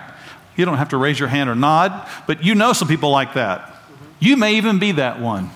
[0.56, 3.34] You don't have to raise your hand or nod, but you know some people like
[3.34, 3.74] that.
[4.20, 5.50] You may even be that one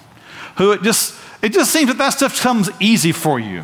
[0.57, 3.63] who it just it just seems that that stuff comes easy for you.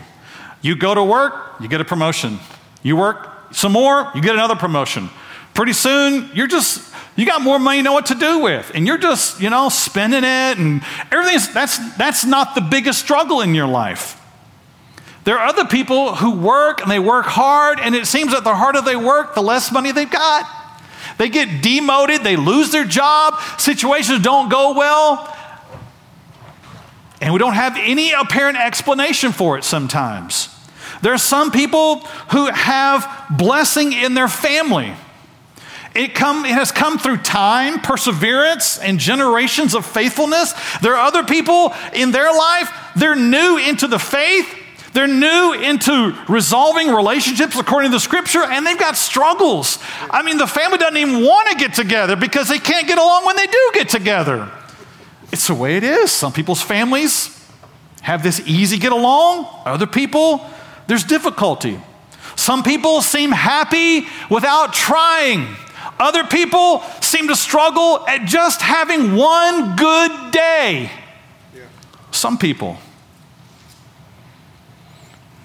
[0.61, 2.39] You go to work, you get a promotion.
[2.83, 5.09] You work some more, you get another promotion.
[5.55, 8.87] Pretty soon, you're just you got more money you know what to do with, and
[8.87, 13.55] you're just you know spending it and everything's that's that's not the biggest struggle in
[13.55, 14.19] your life.
[15.25, 18.55] There are other people who work and they work hard, and it seems that the
[18.55, 20.49] harder they work, the less money they've got.
[21.19, 25.37] They get demoted, they lose their job, situations don't go well,
[27.21, 30.49] and we don't have any apparent explanation for it sometimes.
[31.03, 34.93] There are some people who have blessing in their family.
[35.95, 40.55] It, come, it has come through time, perseverance, and generations of faithfulness.
[40.81, 44.59] There are other people in their life, they're new into the faith.
[44.93, 49.79] They're new into resolving relationships according to the scripture, and they've got struggles.
[50.11, 53.25] I mean, the family doesn't even want to get together because they can't get along
[53.25, 54.51] when they do get together.
[55.33, 56.13] It's the way it is.
[56.13, 57.43] Some people's families
[58.03, 60.45] have this easy get along, other people,
[60.89, 61.81] there's difficulty.
[62.37, 65.57] Some people seem happy without trying.
[66.03, 70.91] Other people seem to struggle at just having one good day.
[72.11, 72.79] Some people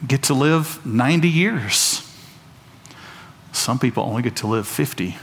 [0.05, 2.01] get to live 90 years.
[3.51, 5.15] Some people only get to live 50,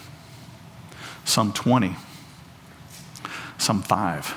[1.25, 1.97] some 20,
[3.59, 4.37] some five.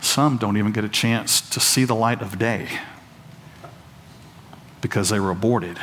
[0.00, 2.80] Some don't even get a chance to see the light of day
[4.80, 5.78] because they were aborted.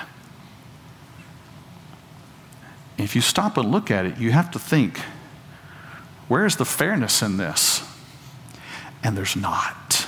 [2.98, 5.00] If you stop and look at it, you have to think
[6.28, 7.84] where's the fairness in this?
[9.04, 10.08] And there's not.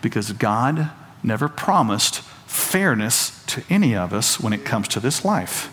[0.00, 0.90] Because God
[1.22, 5.70] never promised fairness to any of us when it comes to this life.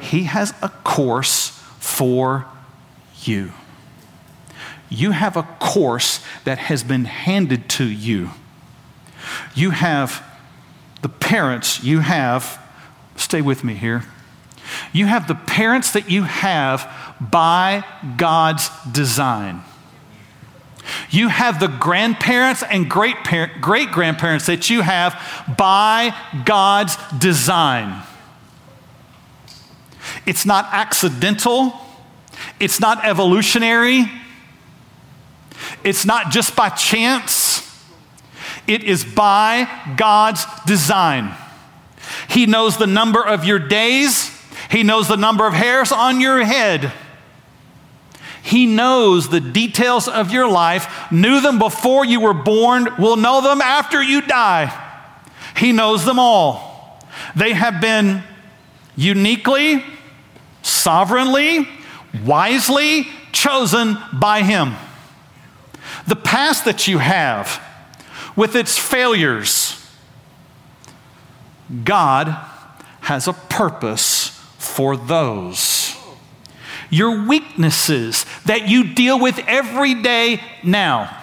[0.00, 2.46] He has a course for
[3.22, 3.52] you.
[4.88, 8.30] You have a course that has been handed to you.
[9.54, 10.22] You have
[11.02, 12.60] the parents you have,
[13.16, 14.04] stay with me here.
[14.92, 17.84] You have the parents that you have by
[18.16, 19.62] God's design.
[21.10, 25.18] You have the grandparents and great grandparents that you have
[25.56, 28.02] by God's design.
[30.26, 31.72] It's not accidental,
[32.60, 34.10] it's not evolutionary,
[35.82, 37.62] it's not just by chance,
[38.66, 41.34] it is by God's design.
[42.28, 44.30] He knows the number of your days,
[44.74, 46.92] He knows the number of hairs on your head.
[48.42, 53.40] He knows the details of your life, knew them before you were born, will know
[53.40, 54.76] them after you die.
[55.56, 57.00] He knows them all.
[57.36, 58.24] They have been
[58.96, 59.84] uniquely,
[60.62, 61.68] sovereignly,
[62.24, 64.74] wisely chosen by Him.
[66.08, 67.62] The past that you have,
[68.34, 69.88] with its failures,
[71.84, 72.36] God
[73.02, 74.23] has a purpose
[74.74, 75.94] for those
[76.94, 81.14] your weaknesses that you deal with every day now.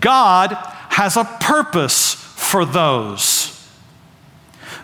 [0.00, 0.52] God
[0.90, 3.52] has a purpose for those.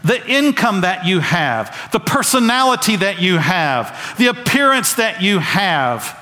[0.05, 6.19] The income that you have, the personality that you have, the appearance that you have,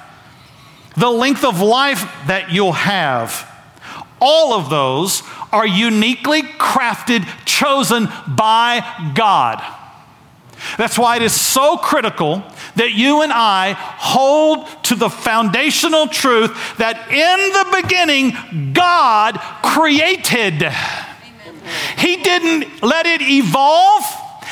[0.97, 3.47] the length of life that you'll have,
[4.21, 5.23] all of those
[5.53, 9.80] are uniquely crafted, chosen by God.
[10.77, 12.43] That's why it is so critical
[12.77, 20.63] that you and I hold to the foundational truth that in the beginning, God created.
[20.63, 21.99] Amen.
[21.99, 24.05] He didn't let it evolve,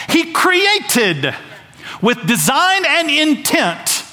[0.08, 1.34] He created
[2.00, 4.04] with design and intent.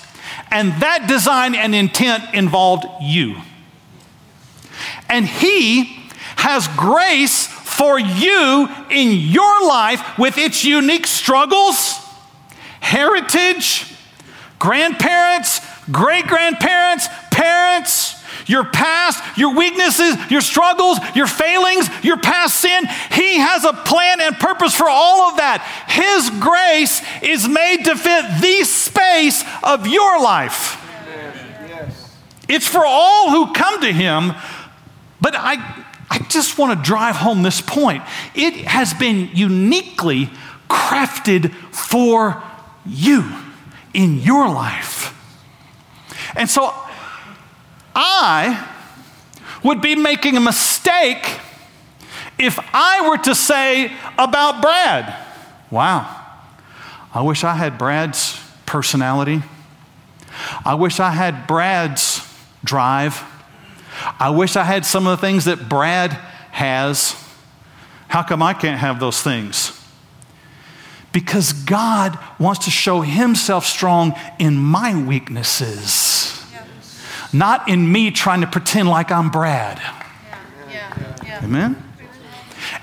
[0.52, 3.36] And that design and intent involved you.
[5.10, 12.00] And He has grace for you in your life with its unique struggles,
[12.80, 13.94] heritage,
[14.60, 15.62] grandparents,
[15.92, 18.16] great grandparents, parents,
[18.48, 22.86] your past, your weaknesses, your struggles, your failings, your past sin.
[23.12, 25.62] He has a plan and purpose for all of that.
[25.88, 30.82] His grace is made to fit the space of your life.
[32.48, 34.34] It's for all who come to Him,
[35.20, 38.04] but I, I just want to drive home this point.
[38.34, 40.30] It has been uniquely
[40.70, 42.44] crafted for
[42.86, 43.24] you
[43.94, 45.14] in your life.
[46.36, 46.74] And so
[47.96, 48.70] I
[49.64, 51.40] would be making a mistake
[52.38, 55.16] if I were to say about Brad,
[55.72, 56.24] wow,
[57.14, 59.42] I wish I had Brad's personality.
[60.66, 62.22] I wish I had Brad's
[62.64, 63.24] drive.
[64.20, 66.12] I wish I had some of the things that Brad
[66.52, 67.16] has.
[68.08, 69.82] How come I can't have those things?
[71.12, 76.44] Because God wants to show Himself strong in my weaknesses,
[77.32, 79.82] not in me trying to pretend like I'm Brad.
[80.70, 81.18] Yeah.
[81.24, 81.44] Yeah.
[81.44, 81.82] Amen?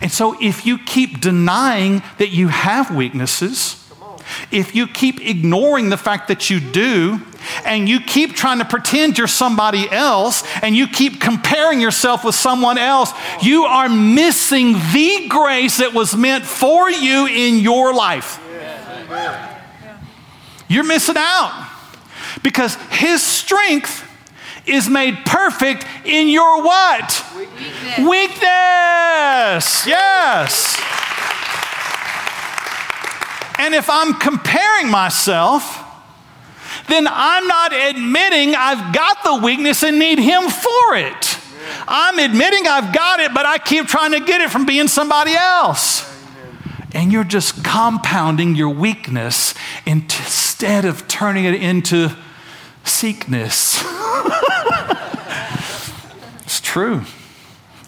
[0.01, 3.79] And so, if you keep denying that you have weaknesses,
[4.51, 7.21] if you keep ignoring the fact that you do,
[7.65, 12.35] and you keep trying to pretend you're somebody else, and you keep comparing yourself with
[12.35, 13.13] someone else,
[13.43, 18.41] you are missing the grace that was meant for you in your life.
[20.69, 21.69] you're missing out
[22.43, 24.09] because his strength
[24.67, 27.25] is made perfect in your what?
[27.37, 27.99] Weakness.
[27.99, 29.87] Weakness.
[29.87, 30.81] Yes.
[33.59, 35.79] And if I'm comparing myself,
[36.89, 41.39] then I'm not admitting I've got the weakness and need Him for it.
[41.87, 45.33] I'm admitting I've got it, but I keep trying to get it from being somebody
[45.35, 46.09] else.
[46.95, 49.55] And you're just compounding your weakness
[49.87, 52.11] instead of turning it into
[52.85, 53.83] seekness.
[56.45, 57.03] it's true.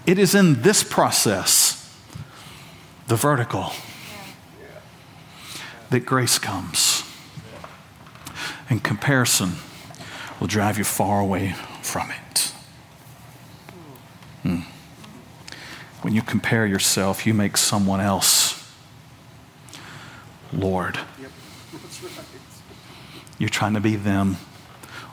[0.07, 1.95] It is in this process,
[3.07, 3.72] the vertical,
[5.90, 6.93] that grace comes.
[8.68, 9.52] And comparison
[10.40, 12.52] will drive you far away from it.
[14.42, 14.60] Hmm.
[16.02, 18.54] When you compare yourself, you make someone else
[20.56, 20.98] Lord.
[23.38, 24.36] You're trying to be them,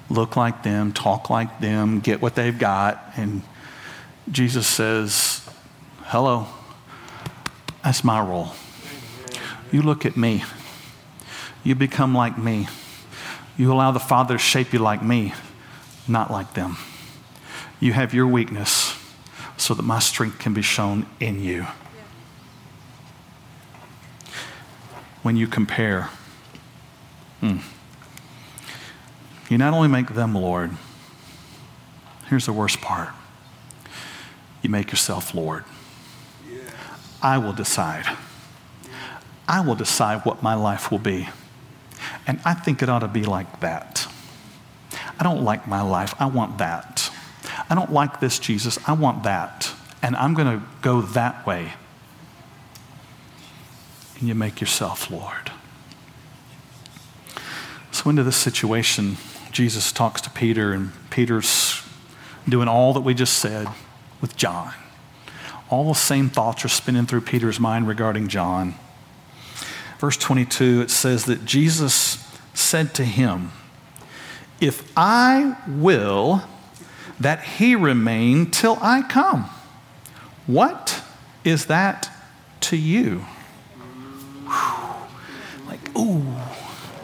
[0.10, 3.04] look like them, talk like them, get what they've got.
[3.18, 3.42] And
[4.32, 5.48] Jesus says,
[6.04, 6.48] Hello,
[7.84, 8.54] that's my role.
[9.72, 10.44] You look at me,
[11.64, 12.68] you become like me.
[13.62, 15.36] You allow the Father to shape you like me,
[16.08, 16.78] not like them.
[17.80, 18.98] You have your weakness
[19.56, 21.68] so that my strength can be shown in you.
[25.22, 26.10] When you compare,
[27.40, 27.58] hmm,
[29.48, 30.72] you not only make them Lord,
[32.30, 33.10] here's the worst part
[34.64, 35.66] you make yourself Lord.
[37.22, 38.08] I will decide.
[39.48, 41.30] I will decide what my life will be.
[42.28, 44.08] And I think it ought to be like that.
[45.20, 46.14] I don't like my life.
[46.20, 47.12] I want that.
[47.70, 48.78] I don't like this, Jesus.
[48.88, 49.72] I want that.
[50.02, 51.74] And I'm going to go that way.
[54.20, 55.52] And you make yourself Lord.
[57.92, 59.18] So, into this situation,
[59.52, 61.84] Jesus talks to Peter, and Peter's
[62.48, 63.68] doing all that we just said
[64.22, 64.74] with John.
[65.70, 68.76] All the same thoughts are spinning through Peter's mind regarding John.
[70.02, 73.52] Verse 22, it says that Jesus said to him,
[74.60, 76.42] If I will
[77.20, 79.48] that he remain till I come,
[80.48, 81.04] what
[81.44, 82.10] is that
[82.62, 83.20] to you?
[84.48, 85.68] Whew.
[85.68, 86.26] Like, ooh,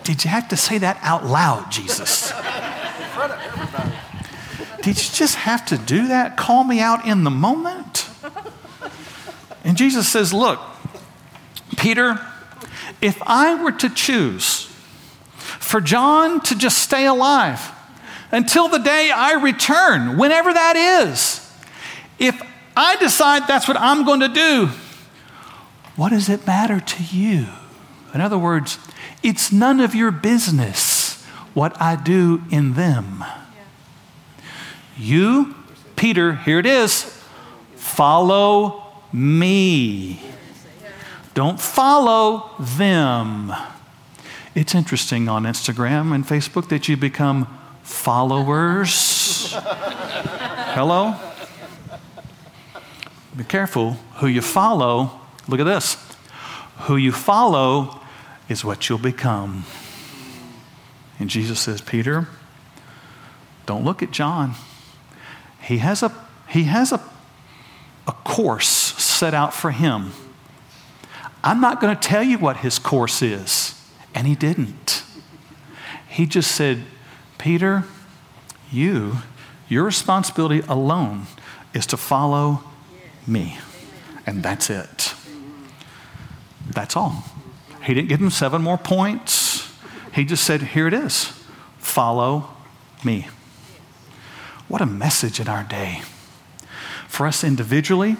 [0.04, 2.34] did you have to say that out loud, Jesus?
[4.82, 6.36] Did you just have to do that?
[6.36, 8.10] Call me out in the moment?
[9.64, 10.60] And Jesus says, Look,
[11.78, 12.20] Peter,
[13.02, 14.64] if I were to choose
[15.60, 17.72] for John to just stay alive
[18.32, 21.44] until the day I return, whenever that is,
[22.20, 22.42] if
[22.76, 24.70] I decide that's what I'm going to do,
[25.96, 27.48] what does it matter to you?
[28.14, 28.80] In other words,
[29.24, 31.24] it's none of your business
[31.54, 33.24] what I do in them.
[34.98, 35.56] You,
[35.96, 37.04] Peter, here it is,
[37.76, 40.22] follow me.
[41.38, 43.54] Don't follow them.
[44.56, 47.46] It's interesting on Instagram and Facebook that you become
[47.84, 49.54] followers.
[49.54, 51.14] Hello?
[53.36, 55.12] Be careful who you follow.
[55.48, 56.04] Look at this.
[56.88, 58.02] Who you follow
[58.50, 59.66] is what you'll become.
[61.20, 62.30] And Jesus says, Peter,
[63.68, 64.56] don't look at John.
[65.62, 66.12] He has a,
[66.50, 67.00] he has a,
[68.08, 70.14] a course set out for him.
[71.48, 73.74] I'm not going to tell you what his course is.
[74.14, 75.02] And he didn't.
[76.10, 76.84] He just said,
[77.38, 77.86] Peter,
[78.70, 79.20] you,
[79.70, 81.28] your responsibility alone
[81.74, 82.66] is to follow
[83.26, 83.60] me.
[84.26, 85.14] And that's it.
[86.70, 87.24] That's all.
[87.82, 89.74] He didn't give him seven more points.
[90.14, 91.32] He just said, Here it is
[91.78, 92.50] follow
[93.06, 93.28] me.
[94.68, 96.02] What a message in our day.
[97.08, 98.18] For us individually,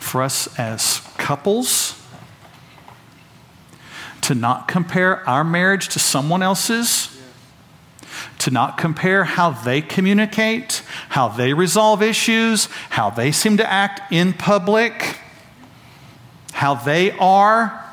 [0.00, 1.98] for us as couples,
[4.22, 7.08] to not compare our marriage to someone else's,
[8.38, 14.12] to not compare how they communicate, how they resolve issues, how they seem to act
[14.12, 15.20] in public,
[16.52, 17.84] how they are.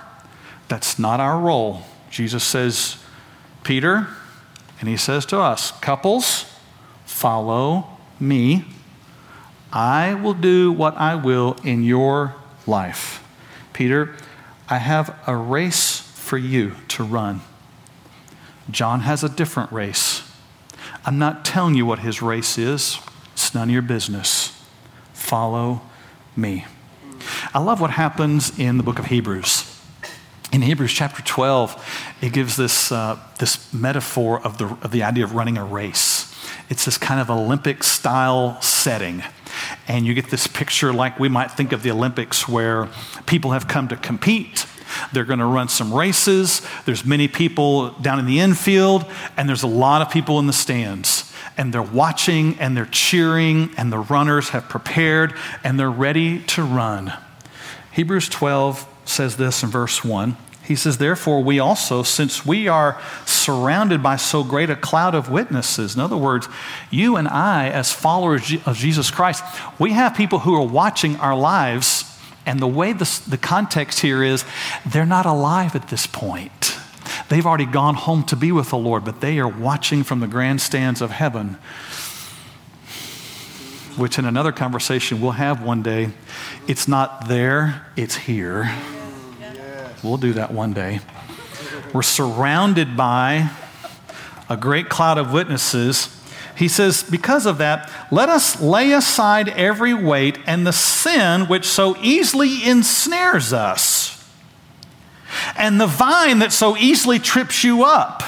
[0.68, 1.84] That's not our role.
[2.10, 2.98] Jesus says,
[3.64, 4.08] Peter,
[4.80, 6.46] and he says to us, couples,
[7.06, 7.88] follow
[8.20, 8.66] me.
[9.72, 13.19] I will do what I will in your life.
[13.80, 14.14] Peter,
[14.68, 17.40] I have a race for you to run.
[18.70, 20.22] John has a different race.
[21.06, 23.00] I'm not telling you what his race is,
[23.32, 24.62] it's none of your business.
[25.14, 25.80] Follow
[26.36, 26.66] me.
[27.54, 29.82] I love what happens in the book of Hebrews.
[30.52, 35.24] in Hebrews chapter 12, it gives this, uh, this metaphor of the, of the idea
[35.24, 36.36] of running a race.
[36.70, 39.24] It's this kind of Olympic style setting.
[39.90, 42.88] And you get this picture like we might think of the Olympics where
[43.26, 44.66] people have come to compete.
[45.12, 46.62] They're going to run some races.
[46.86, 50.54] There's many people down in the infield, and there's a lot of people in the
[50.54, 51.34] stands.
[51.58, 55.34] And they're watching and they're cheering, and the runners have prepared
[55.64, 57.12] and they're ready to run.
[57.92, 60.38] Hebrews 12 says this in verse 1.
[60.70, 65.28] He says, Therefore, we also, since we are surrounded by so great a cloud of
[65.28, 66.48] witnesses, in other words,
[66.92, 69.44] you and I, as followers of Jesus Christ,
[69.80, 72.06] we have people who are watching our lives.
[72.46, 74.46] And the way the, the context here is,
[74.86, 76.78] they're not alive at this point.
[77.30, 80.28] They've already gone home to be with the Lord, but they are watching from the
[80.28, 81.58] grandstands of heaven,
[83.98, 86.12] which in another conversation we'll have one day,
[86.68, 88.72] it's not there, it's here.
[90.04, 91.02] We'll do that one day.
[91.94, 93.50] We're surrounded by
[94.50, 96.16] a great cloud of witnesses.
[96.56, 101.66] He says, because of that, let us lay aside every weight and the sin which
[101.66, 104.30] so easily ensnares us,
[105.58, 108.24] and the vine that so easily trips you up,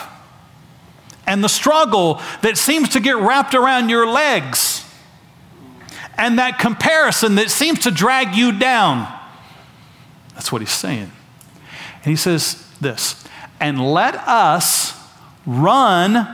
[1.27, 4.85] and the struggle that seems to get wrapped around your legs,
[6.17, 9.11] and that comparison that seems to drag you down.
[10.35, 11.11] That's what he's saying.
[12.03, 13.23] And he says this,
[13.59, 14.99] and let us
[15.45, 16.27] run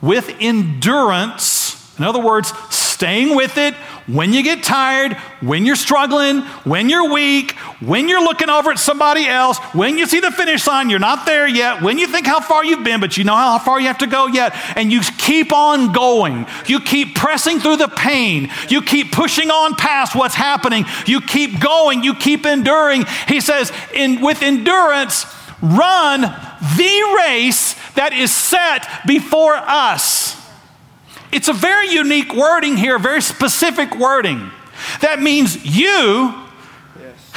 [0.00, 1.98] with endurance.
[1.98, 3.74] In other words, staying with it
[4.06, 7.52] when you get tired, when you're struggling, when you're weak,
[7.86, 11.26] when you're looking over at somebody else, when you see the finish line, you're not
[11.26, 13.86] there yet, when you think how far you've been, but you know how far you
[13.86, 16.46] have to go yet, and you keep on going.
[16.66, 18.50] You keep pressing through the pain.
[18.68, 20.84] You keep pushing on past what's happening.
[21.06, 22.02] You keep going.
[22.02, 23.04] You keep enduring.
[23.28, 25.26] He says, in, with endurance,
[25.62, 30.40] run the race that is set before us.
[31.32, 34.50] It's a very unique wording here, very specific wording.
[35.00, 36.43] That means you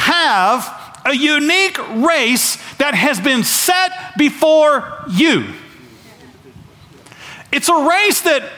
[0.08, 5.46] have a unique race that has been set before you.
[7.52, 8.50] It's a race that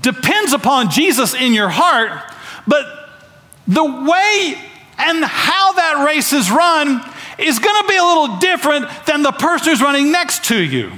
[0.00, 2.10] depends upon Jesus in your heart,
[2.66, 2.84] but
[3.66, 4.58] the way
[4.98, 7.00] and how that race is run
[7.38, 10.92] is going to be a little different than the person who's running next to you.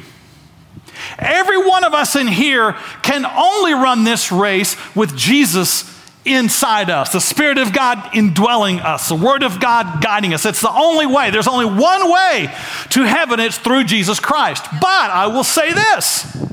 [1.18, 5.99] Every one of us in here can only run this race with Jesus
[6.34, 10.46] inside us, the Spirit of God indwelling us, the Word of God guiding us.
[10.46, 11.30] It's the only way.
[11.30, 12.54] There's only one way
[12.90, 14.64] to heaven, it's through Jesus Christ.
[14.80, 16.50] But I will say this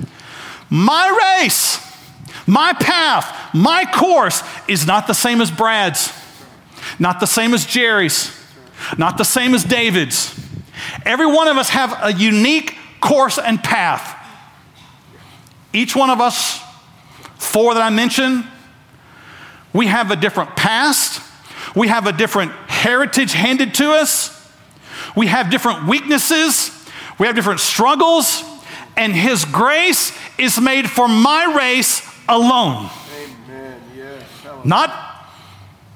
[0.70, 1.80] my race,
[2.46, 6.12] my path, my course is not the same as Brad's,
[7.00, 8.32] not the same as Jerry's,
[8.98, 10.38] not the same as David's.
[11.06, 14.16] Every one of us have a unique course and path.
[15.74, 16.62] Each one of us,
[17.36, 18.46] four that I mentioned,
[19.78, 21.22] we have a different past.
[21.76, 24.34] We have a different heritage handed to us.
[25.16, 26.72] We have different weaknesses.
[27.20, 28.44] We have different struggles.
[28.96, 32.90] And His grace is made for my race alone.
[33.96, 34.24] Yes.
[34.66, 34.90] Not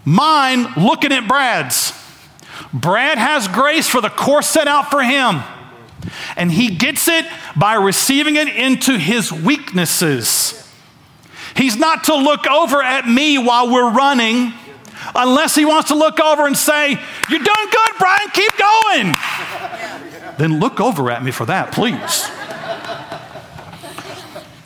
[0.05, 1.91] mine looking at Brad's.
[2.71, 5.41] Brad has grace for the course set out for him.
[6.37, 7.25] And he gets it
[7.55, 10.60] by receiving it into his weaknesses.
[11.55, 14.53] He's not to look over at me while we're running
[15.15, 16.89] unless he wants to look over and say,
[17.29, 19.13] You're doing good, Brian, keep going.
[20.37, 22.29] then look over at me for that, please.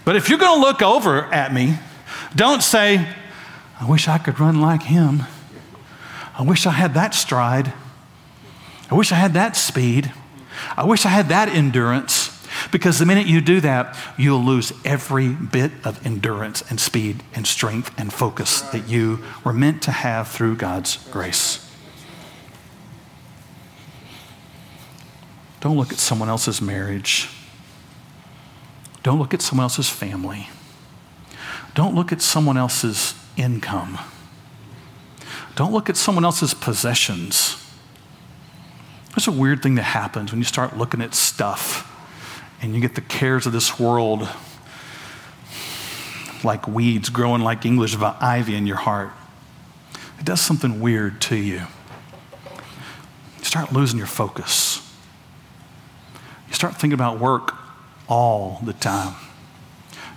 [0.03, 1.79] But if you're going to look over at me,
[2.35, 3.07] don't say,
[3.79, 5.23] I wish I could run like him.
[6.37, 7.73] I wish I had that stride.
[8.91, 10.13] I wish I had that speed.
[10.77, 12.34] I wish I had that endurance.
[12.71, 17.45] Because the minute you do that, you'll lose every bit of endurance and speed and
[17.45, 21.61] strength and focus that you were meant to have through God's grace.
[25.61, 27.29] Don't look at someone else's marriage.
[29.03, 30.49] Don't look at someone else's family.
[31.73, 33.97] Don't look at someone else's income.
[35.55, 37.61] Don't look at someone else's possessions.
[39.09, 41.91] There's a weird thing that happens when you start looking at stuff
[42.65, 44.27] and you get the cares of this world
[46.43, 49.11] like weeds growing like English ivy in your heart.
[50.17, 51.61] It does something weird to you.
[53.37, 54.81] You start losing your focus.
[56.47, 57.53] You start thinking about work
[58.07, 59.13] all the time.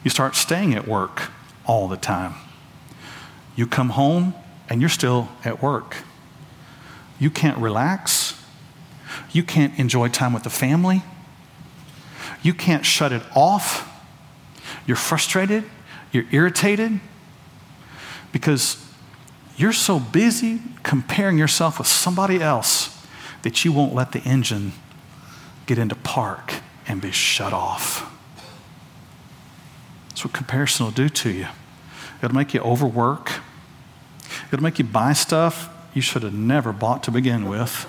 [0.02, 1.30] You start staying at work
[1.66, 2.32] all the time.
[3.56, 4.32] You come home
[4.70, 5.98] and you're still at work.
[7.20, 8.42] You can't relax
[9.32, 11.02] You can't enjoy time with the family.
[12.42, 13.88] You can't shut it off.
[14.86, 15.64] You're frustrated.
[16.12, 17.00] You're irritated
[18.32, 18.84] because
[19.56, 22.96] you're so busy comparing yourself with somebody else
[23.42, 24.72] that you won't let the engine
[25.66, 26.54] get into park
[26.86, 28.14] and be shut off.
[30.08, 31.46] That's what comparison will do to you.
[32.22, 33.32] It'll make you overwork.
[34.52, 37.86] It'll make you buy stuff you should have never bought to begin with.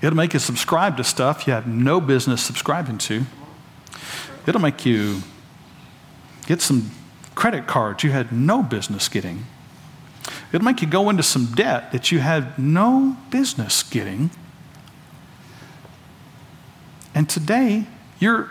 [0.00, 3.24] It'll make you subscribe to stuff you have no business subscribing to.
[4.46, 5.22] It'll make you
[6.46, 6.90] get some
[7.34, 9.46] credit cards you had no business getting.
[10.52, 14.30] It'll make you go into some debt that you had no business getting.
[17.14, 17.86] And today,
[18.18, 18.50] you're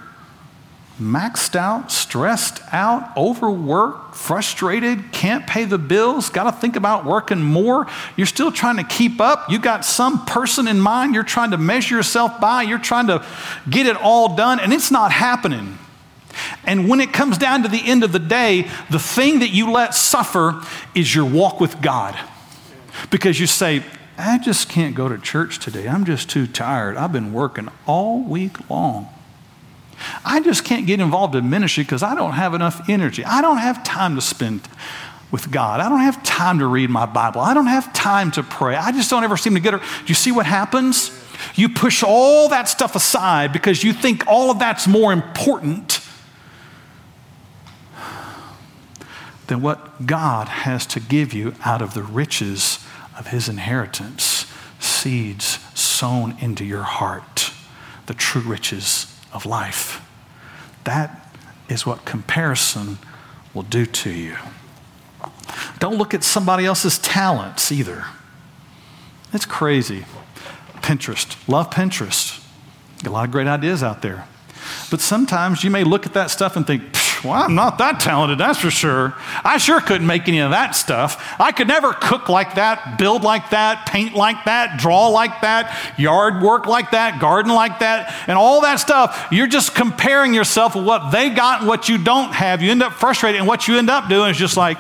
[1.00, 7.42] maxed out, stressed out, overworked, frustrated, can't pay the bills, got to think about working
[7.42, 7.88] more.
[8.16, 9.50] You're still trying to keep up.
[9.50, 12.64] You got some person in mind you're trying to measure yourself by.
[12.64, 13.26] You're trying to
[13.70, 15.78] get it all done, and it's not happening.
[16.64, 19.72] And when it comes down to the end of the day, the thing that you
[19.72, 20.62] let suffer
[20.96, 22.18] is your walk with God.
[23.10, 23.84] Because you say,
[24.18, 25.88] I just can't go to church today.
[25.88, 26.98] I'm just too tired.
[26.98, 29.10] I've been working all week long.
[30.26, 33.24] I just can't get involved in ministry because I don't have enough energy.
[33.24, 34.62] I don't have time to spend
[35.32, 35.80] with God.
[35.80, 37.42] I don't have time to read my Bible.
[37.42, 38.76] I don't have time to pray.
[38.76, 39.80] I just don't ever seem to get it.
[39.80, 41.18] Do you see what happens?
[41.56, 46.01] You push all that stuff aside because you think all of that's more important
[49.52, 52.80] than what God has to give you out of the riches
[53.20, 54.46] of His inheritance,
[54.80, 57.52] seeds sown into your heart,
[58.06, 60.08] the true riches of life.
[60.86, 61.36] That
[61.68, 62.98] is what comparison
[63.54, 64.38] will do to you.
[65.80, 68.06] Don't look at somebody else's talents either.
[69.34, 70.06] It's crazy.
[70.76, 71.36] Pinterest.
[71.50, 72.42] Love Pinterest.
[73.04, 74.26] Got a lot of great ideas out there.
[74.90, 76.84] But sometimes you may look at that stuff and think,
[77.24, 79.14] well, I'm not that talented, that's for sure.
[79.44, 81.36] I sure couldn't make any of that stuff.
[81.40, 85.78] I could never cook like that, build like that, paint like that, draw like that,
[86.00, 89.28] yard work like that, garden like that, and all that stuff.
[89.32, 92.62] You're just comparing yourself with what they got and what you don't have.
[92.64, 94.80] You end up frustrated, and what you end up doing is just like,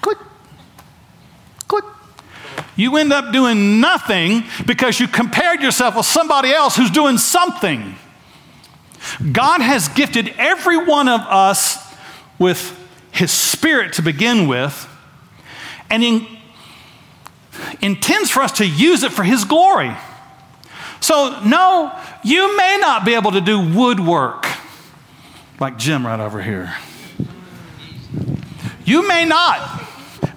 [0.00, 0.18] click,
[1.68, 1.84] click.
[2.74, 7.96] You end up doing nothing because you compared yourself with somebody else who's doing something.
[9.32, 11.78] God has gifted every one of us
[12.38, 12.78] with
[13.10, 14.88] His Spirit to begin with,
[15.90, 16.26] and in,
[17.80, 19.94] intends for us to use it for His glory.
[21.00, 21.92] So, no,
[22.22, 24.46] you may not be able to do woodwork
[25.58, 26.74] like Jim right over here.
[28.84, 29.82] You may not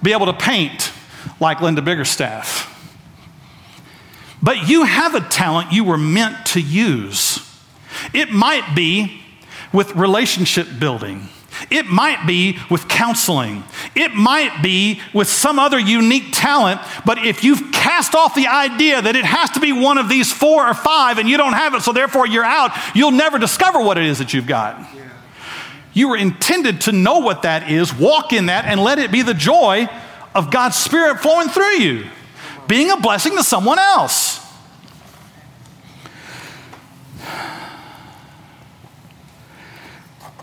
[0.02, 0.92] be able to paint
[1.40, 2.72] like Linda Biggerstaff.
[4.42, 7.45] But you have a talent you were meant to use.
[8.12, 9.20] It might be
[9.72, 11.28] with relationship building.
[11.70, 13.64] It might be with counseling.
[13.94, 16.80] It might be with some other unique talent.
[17.04, 20.32] But if you've cast off the idea that it has to be one of these
[20.32, 23.80] four or five and you don't have it, so therefore you're out, you'll never discover
[23.80, 24.86] what it is that you've got.
[25.92, 29.22] You were intended to know what that is, walk in that, and let it be
[29.22, 29.88] the joy
[30.34, 32.06] of God's Spirit flowing through you,
[32.68, 34.45] being a blessing to someone else.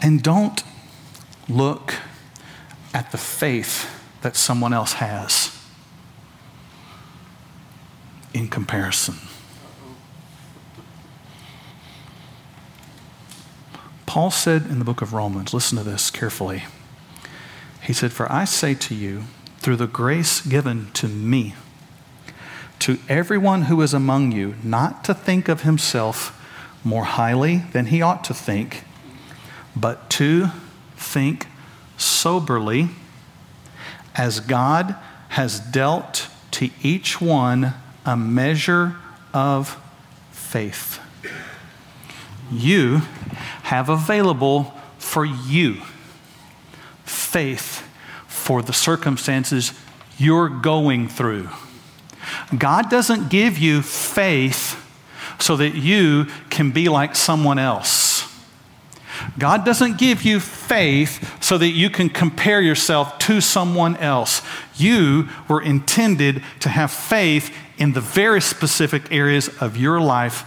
[0.04, 0.62] And don't
[1.47, 1.95] look
[2.93, 3.89] at the faith
[4.22, 5.58] that someone else has
[8.34, 9.16] in comparison.
[14.06, 16.66] Paul said in the book of Romans, listen to this carefully.
[17.82, 19.24] He said, For I say to you,
[19.60, 21.56] through the grace given to me,
[22.80, 26.39] to everyone who is among you, not to think of himself
[26.84, 28.84] more highly than he ought to think
[29.76, 30.47] but to
[30.95, 31.47] think
[31.97, 32.89] soberly
[34.15, 34.95] as God
[35.30, 37.74] has dealt to each one
[38.05, 38.95] a measure
[39.34, 39.80] of
[40.32, 40.99] faith.
[42.51, 43.01] You
[43.63, 45.82] have available for you
[47.05, 47.88] faith
[48.28, 49.74] for the circumstances
[50.17, 51.49] you're going through.
[52.55, 54.80] God doesn't give you faith
[55.39, 58.03] so that you can be like someone else.
[59.38, 64.41] God doesn't give you faith so that you can compare yourself to someone else.
[64.75, 70.41] You were intended to have faith in the very specific areas of your life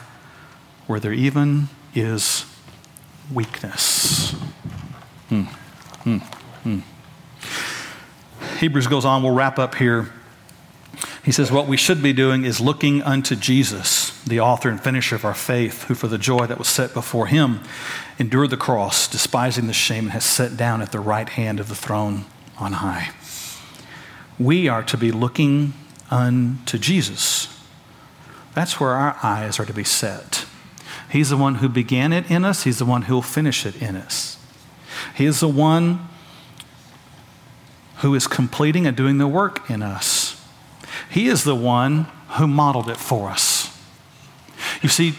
[0.86, 2.46] where there even is
[3.32, 4.32] weakness.
[5.28, 5.42] Hmm.
[6.04, 6.18] Hmm.
[6.62, 6.78] Hmm.
[8.58, 10.12] Hebrews goes on, we'll wrap up here.
[11.24, 15.14] He says, What we should be doing is looking unto Jesus, the author and finisher
[15.14, 17.60] of our faith, who for the joy that was set before him
[18.18, 21.68] endured the cross, despising the shame, and has sat down at the right hand of
[21.68, 22.24] the throne
[22.58, 23.10] on high.
[24.38, 25.74] We are to be looking
[26.10, 27.48] unto Jesus.
[28.54, 30.44] That's where our eyes are to be set.
[31.08, 33.80] He's the one who began it in us, He's the one who will finish it
[33.80, 34.38] in us.
[35.14, 36.08] He is the one
[37.98, 40.42] who is completing and doing the work in us.
[41.08, 43.55] He is the one who modeled it for us.
[44.86, 45.14] You see,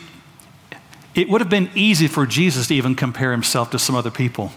[1.13, 4.53] it would have been easy for Jesus to even compare himself to some other people.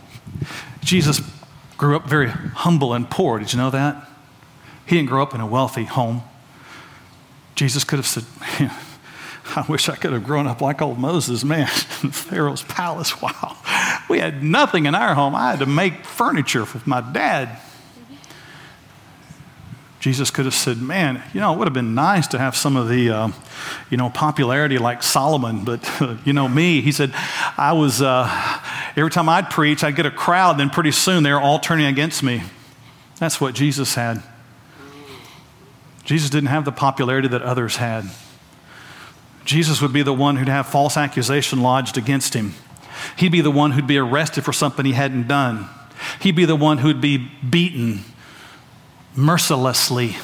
[0.84, 1.20] Jesus
[1.76, 3.40] grew up very humble and poor.
[3.40, 4.08] Did you know that?
[4.86, 6.22] He didn't grow up in a wealthy home.
[7.56, 8.24] Jesus could have said,
[9.56, 11.62] I wish I could have grown up like old Moses, man,
[12.04, 13.12] in Pharaoh's palace.
[13.20, 13.56] Wow.
[14.08, 15.34] We had nothing in our home.
[15.34, 17.58] I had to make furniture with my dad.
[20.00, 22.74] Jesus could have said, Man, you know, it would have been nice to have some
[22.74, 23.28] of the, uh,
[23.90, 27.12] you know, popularity like Solomon, but, uh, you know, me, he said,
[27.58, 28.26] I was, uh,
[28.96, 31.86] every time I'd preach, I'd get a crowd, then pretty soon they were all turning
[31.86, 32.42] against me.
[33.18, 34.22] That's what Jesus had.
[36.02, 38.06] Jesus didn't have the popularity that others had.
[39.44, 42.54] Jesus would be the one who'd have false accusation lodged against him.
[43.16, 45.68] He'd be the one who'd be arrested for something he hadn't done.
[46.20, 48.04] He'd be the one who'd be beaten
[49.16, 50.16] mercilessly.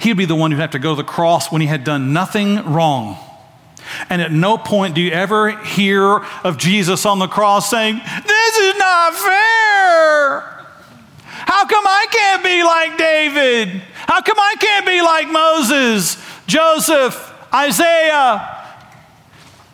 [0.00, 2.12] He'd be the one who'd have to go to the cross when he had done
[2.12, 3.18] nothing wrong.
[4.08, 8.56] And at no point do you ever hear of Jesus on the cross saying, This
[8.56, 10.40] is not fair.
[11.44, 13.82] How come I can't be like David?
[14.06, 18.58] How come I can't be like Moses, Joseph, Isaiah?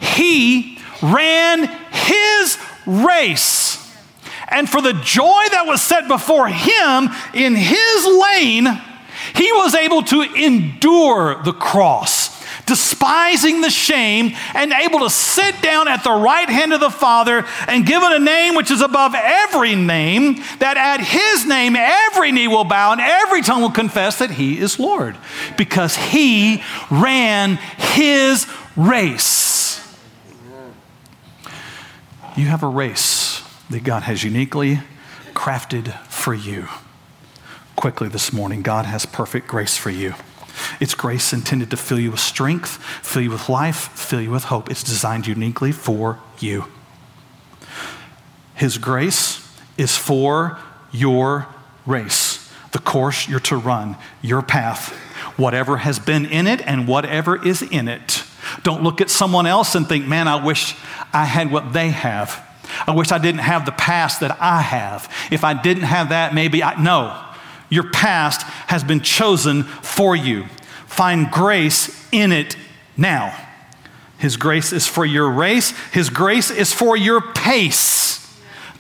[0.01, 3.68] He ran his race
[4.51, 8.67] and for the joy that was set before him in his lane,
[9.35, 15.87] he was able to endure the cross, despising the shame, and able to sit down
[15.87, 19.75] at the right hand of the Father and given a name which is above every
[19.75, 24.31] name, that at his name every knee will bow and every tongue will confess that
[24.31, 25.17] he is Lord,
[25.57, 28.47] because he ran his
[28.77, 29.85] race.
[32.37, 33.28] You have a race
[33.71, 34.81] that God has uniquely
[35.35, 36.69] crafted for you.
[37.77, 40.15] Quickly this morning, God has perfect grace for you.
[40.81, 44.45] It's grace intended to fill you with strength, fill you with life, fill you with
[44.45, 44.71] hope.
[44.71, 46.65] It's designed uniquely for you.
[48.55, 49.47] His grace
[49.77, 50.59] is for
[50.91, 51.47] your
[51.87, 54.93] race, the course you're to run, your path,
[55.37, 58.25] whatever has been in it and whatever is in it.
[58.65, 60.75] Don't look at someone else and think, man, I wish
[61.13, 62.45] I had what they have.
[62.87, 65.13] I wish I didn't have the past that I have.
[65.31, 66.81] If I didn't have that, maybe I.
[66.81, 67.25] No.
[67.71, 70.47] Your past has been chosen for you.
[70.87, 72.57] Find grace in it
[72.97, 73.37] now.
[74.19, 78.08] His grace is for your race, His grace is for your pace.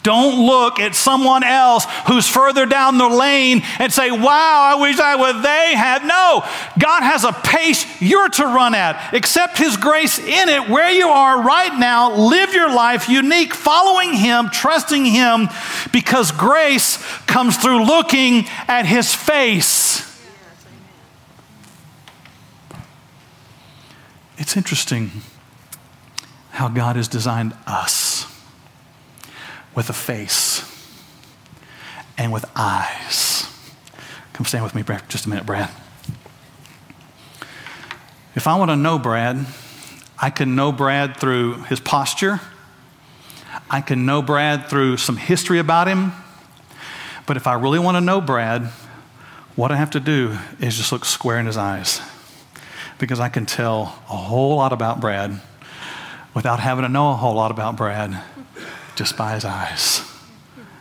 [0.02, 4.98] Don't look at someone else who's further down the lane and say, Wow, I wish
[4.98, 6.04] I would they had.
[6.04, 6.44] No,
[6.78, 9.12] God has a pace you're to run at.
[9.12, 12.14] Accept His grace in it where you are right now.
[12.14, 15.48] Live your life unique, following Him, trusting Him,
[15.92, 20.04] because grace comes through looking at His face.
[24.38, 25.10] It's interesting
[26.50, 28.37] how God has designed us
[29.78, 30.64] with a face
[32.18, 33.46] and with eyes.
[34.32, 35.70] Come stand with me Brad, just a minute, Brad.
[38.34, 39.46] If I want to know Brad,
[40.20, 42.40] I can know Brad through his posture.
[43.70, 46.10] I can know Brad through some history about him.
[47.26, 48.62] But if I really want to know Brad,
[49.54, 52.00] what I have to do is just look square in his eyes.
[52.98, 55.40] Because I can tell a whole lot about Brad
[56.34, 58.20] without having to know a whole lot about Brad
[58.98, 60.02] just by his eyes.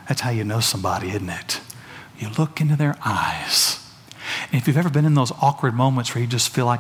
[0.08, 1.62] That's how you know somebody, isn't it?
[2.18, 3.80] You look into their eyes.
[4.52, 6.80] And if you've ever been in those awkward moments where you just feel like,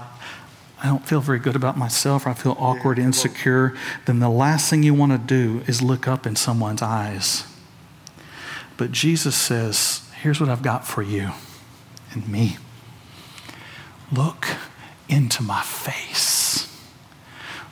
[0.81, 3.75] I don't feel very good about myself, or I feel awkward, insecure,
[4.05, 7.45] then the last thing you want to do is look up in someone's eyes.
[8.75, 11.29] But Jesus says, Here's what I've got for you
[12.13, 12.57] and me.
[14.11, 14.47] Look
[15.07, 16.75] into my face.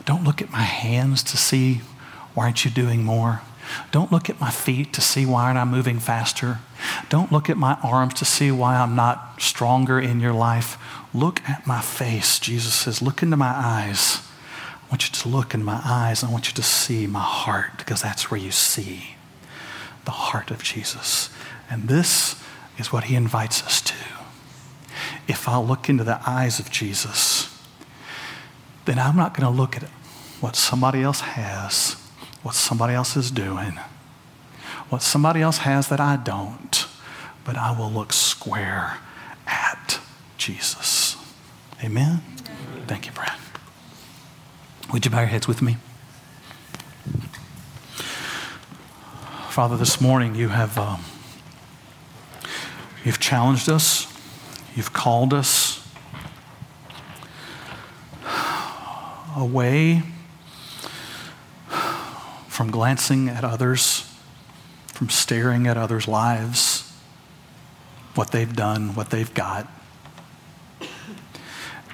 [0.06, 1.82] Don't look at my hands to see,
[2.36, 3.42] why aren't you doing more?
[3.92, 6.60] Don't look at my feet to see why I'm moving faster.
[7.10, 10.78] Don't look at my arms to see why I'm not stronger in your life.
[11.14, 12.40] Look at my face.
[12.40, 14.22] Jesus says, Look into my eyes.
[14.86, 16.24] I want you to look in my eyes.
[16.24, 19.16] I want you to see my heart because that's where you see
[20.06, 21.30] the heart of Jesus.
[21.70, 22.42] And this
[22.78, 23.96] is what he invites us to.
[25.28, 27.52] if I'll look into the eyes of Jesus,
[28.86, 29.84] then I'm not going to look at
[30.40, 31.96] what somebody else has,
[32.46, 33.80] what somebody else is doing,
[34.90, 36.86] what somebody else has that I don't,
[37.44, 39.00] but I will look square
[39.48, 40.00] at
[40.38, 41.16] Jesus.
[41.84, 42.22] Amen?
[42.86, 43.40] Thank you, Brad.
[44.94, 45.78] Would you bow your heads with me?
[49.50, 51.04] Father, this morning you have um,
[53.04, 54.06] you've challenged us,
[54.76, 55.84] you've called us
[59.36, 60.04] away
[62.56, 64.10] from glancing at others,
[64.94, 66.90] from staring at others' lives,
[68.14, 69.68] what they've done, what they've got,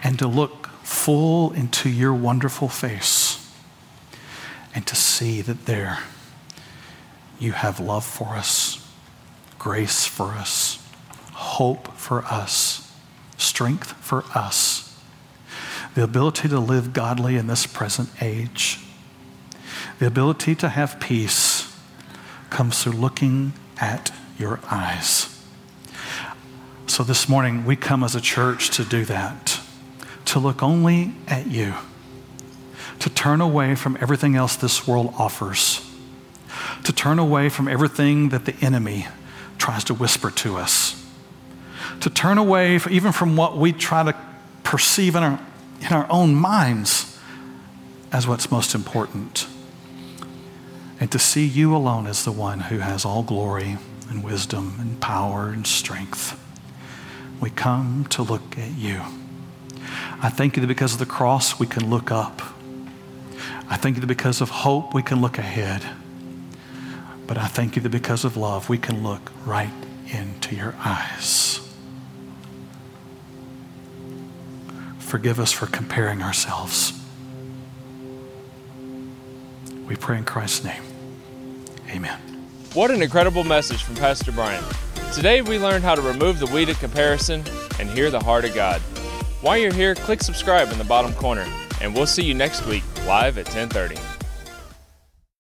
[0.04, 3.52] and to look full into your wonderful face
[4.76, 5.98] and to see that there
[7.40, 8.88] you have love for us,
[9.58, 10.78] grace for us,
[11.34, 12.96] hope for us,
[13.36, 14.96] strength for us,
[15.96, 18.81] the ability to live godly in this present age,
[20.02, 21.72] the ability to have peace
[22.50, 25.40] comes through looking at your eyes.
[26.88, 29.60] So this morning, we come as a church to do that,
[30.26, 31.76] to look only at you,
[32.98, 35.88] to turn away from everything else this world offers
[36.84, 39.08] to turn away from everything that the enemy
[39.60, 41.06] tries to whisper to us,
[42.00, 44.16] to turn away even from what we try to
[44.64, 45.40] perceive in our,
[45.82, 47.20] in our own minds
[48.12, 49.48] as what's most important,
[51.02, 55.02] and to see you alone as the one who has all glory and wisdom and
[55.02, 56.40] power and strength.
[57.42, 59.02] We come to look at you.
[60.22, 62.44] I thank you that because of the cross, we can look up.
[63.68, 65.84] I thank you that because of hope, we can look ahead.
[67.26, 69.74] But I thank you that because of love, we can look right
[70.14, 71.68] into your eyes.
[75.00, 76.94] Forgive us for comparing ourselves.
[79.88, 80.91] We pray in Christ's name.
[81.92, 82.20] Amen.
[82.74, 84.64] What an incredible message from Pastor Brian.
[85.14, 87.44] Today we learned how to remove the weed of comparison
[87.80, 88.80] and hear the heart of God.
[89.42, 91.46] While you're here, click subscribe in the bottom corner,
[91.82, 94.11] and we'll see you next week live at 1030.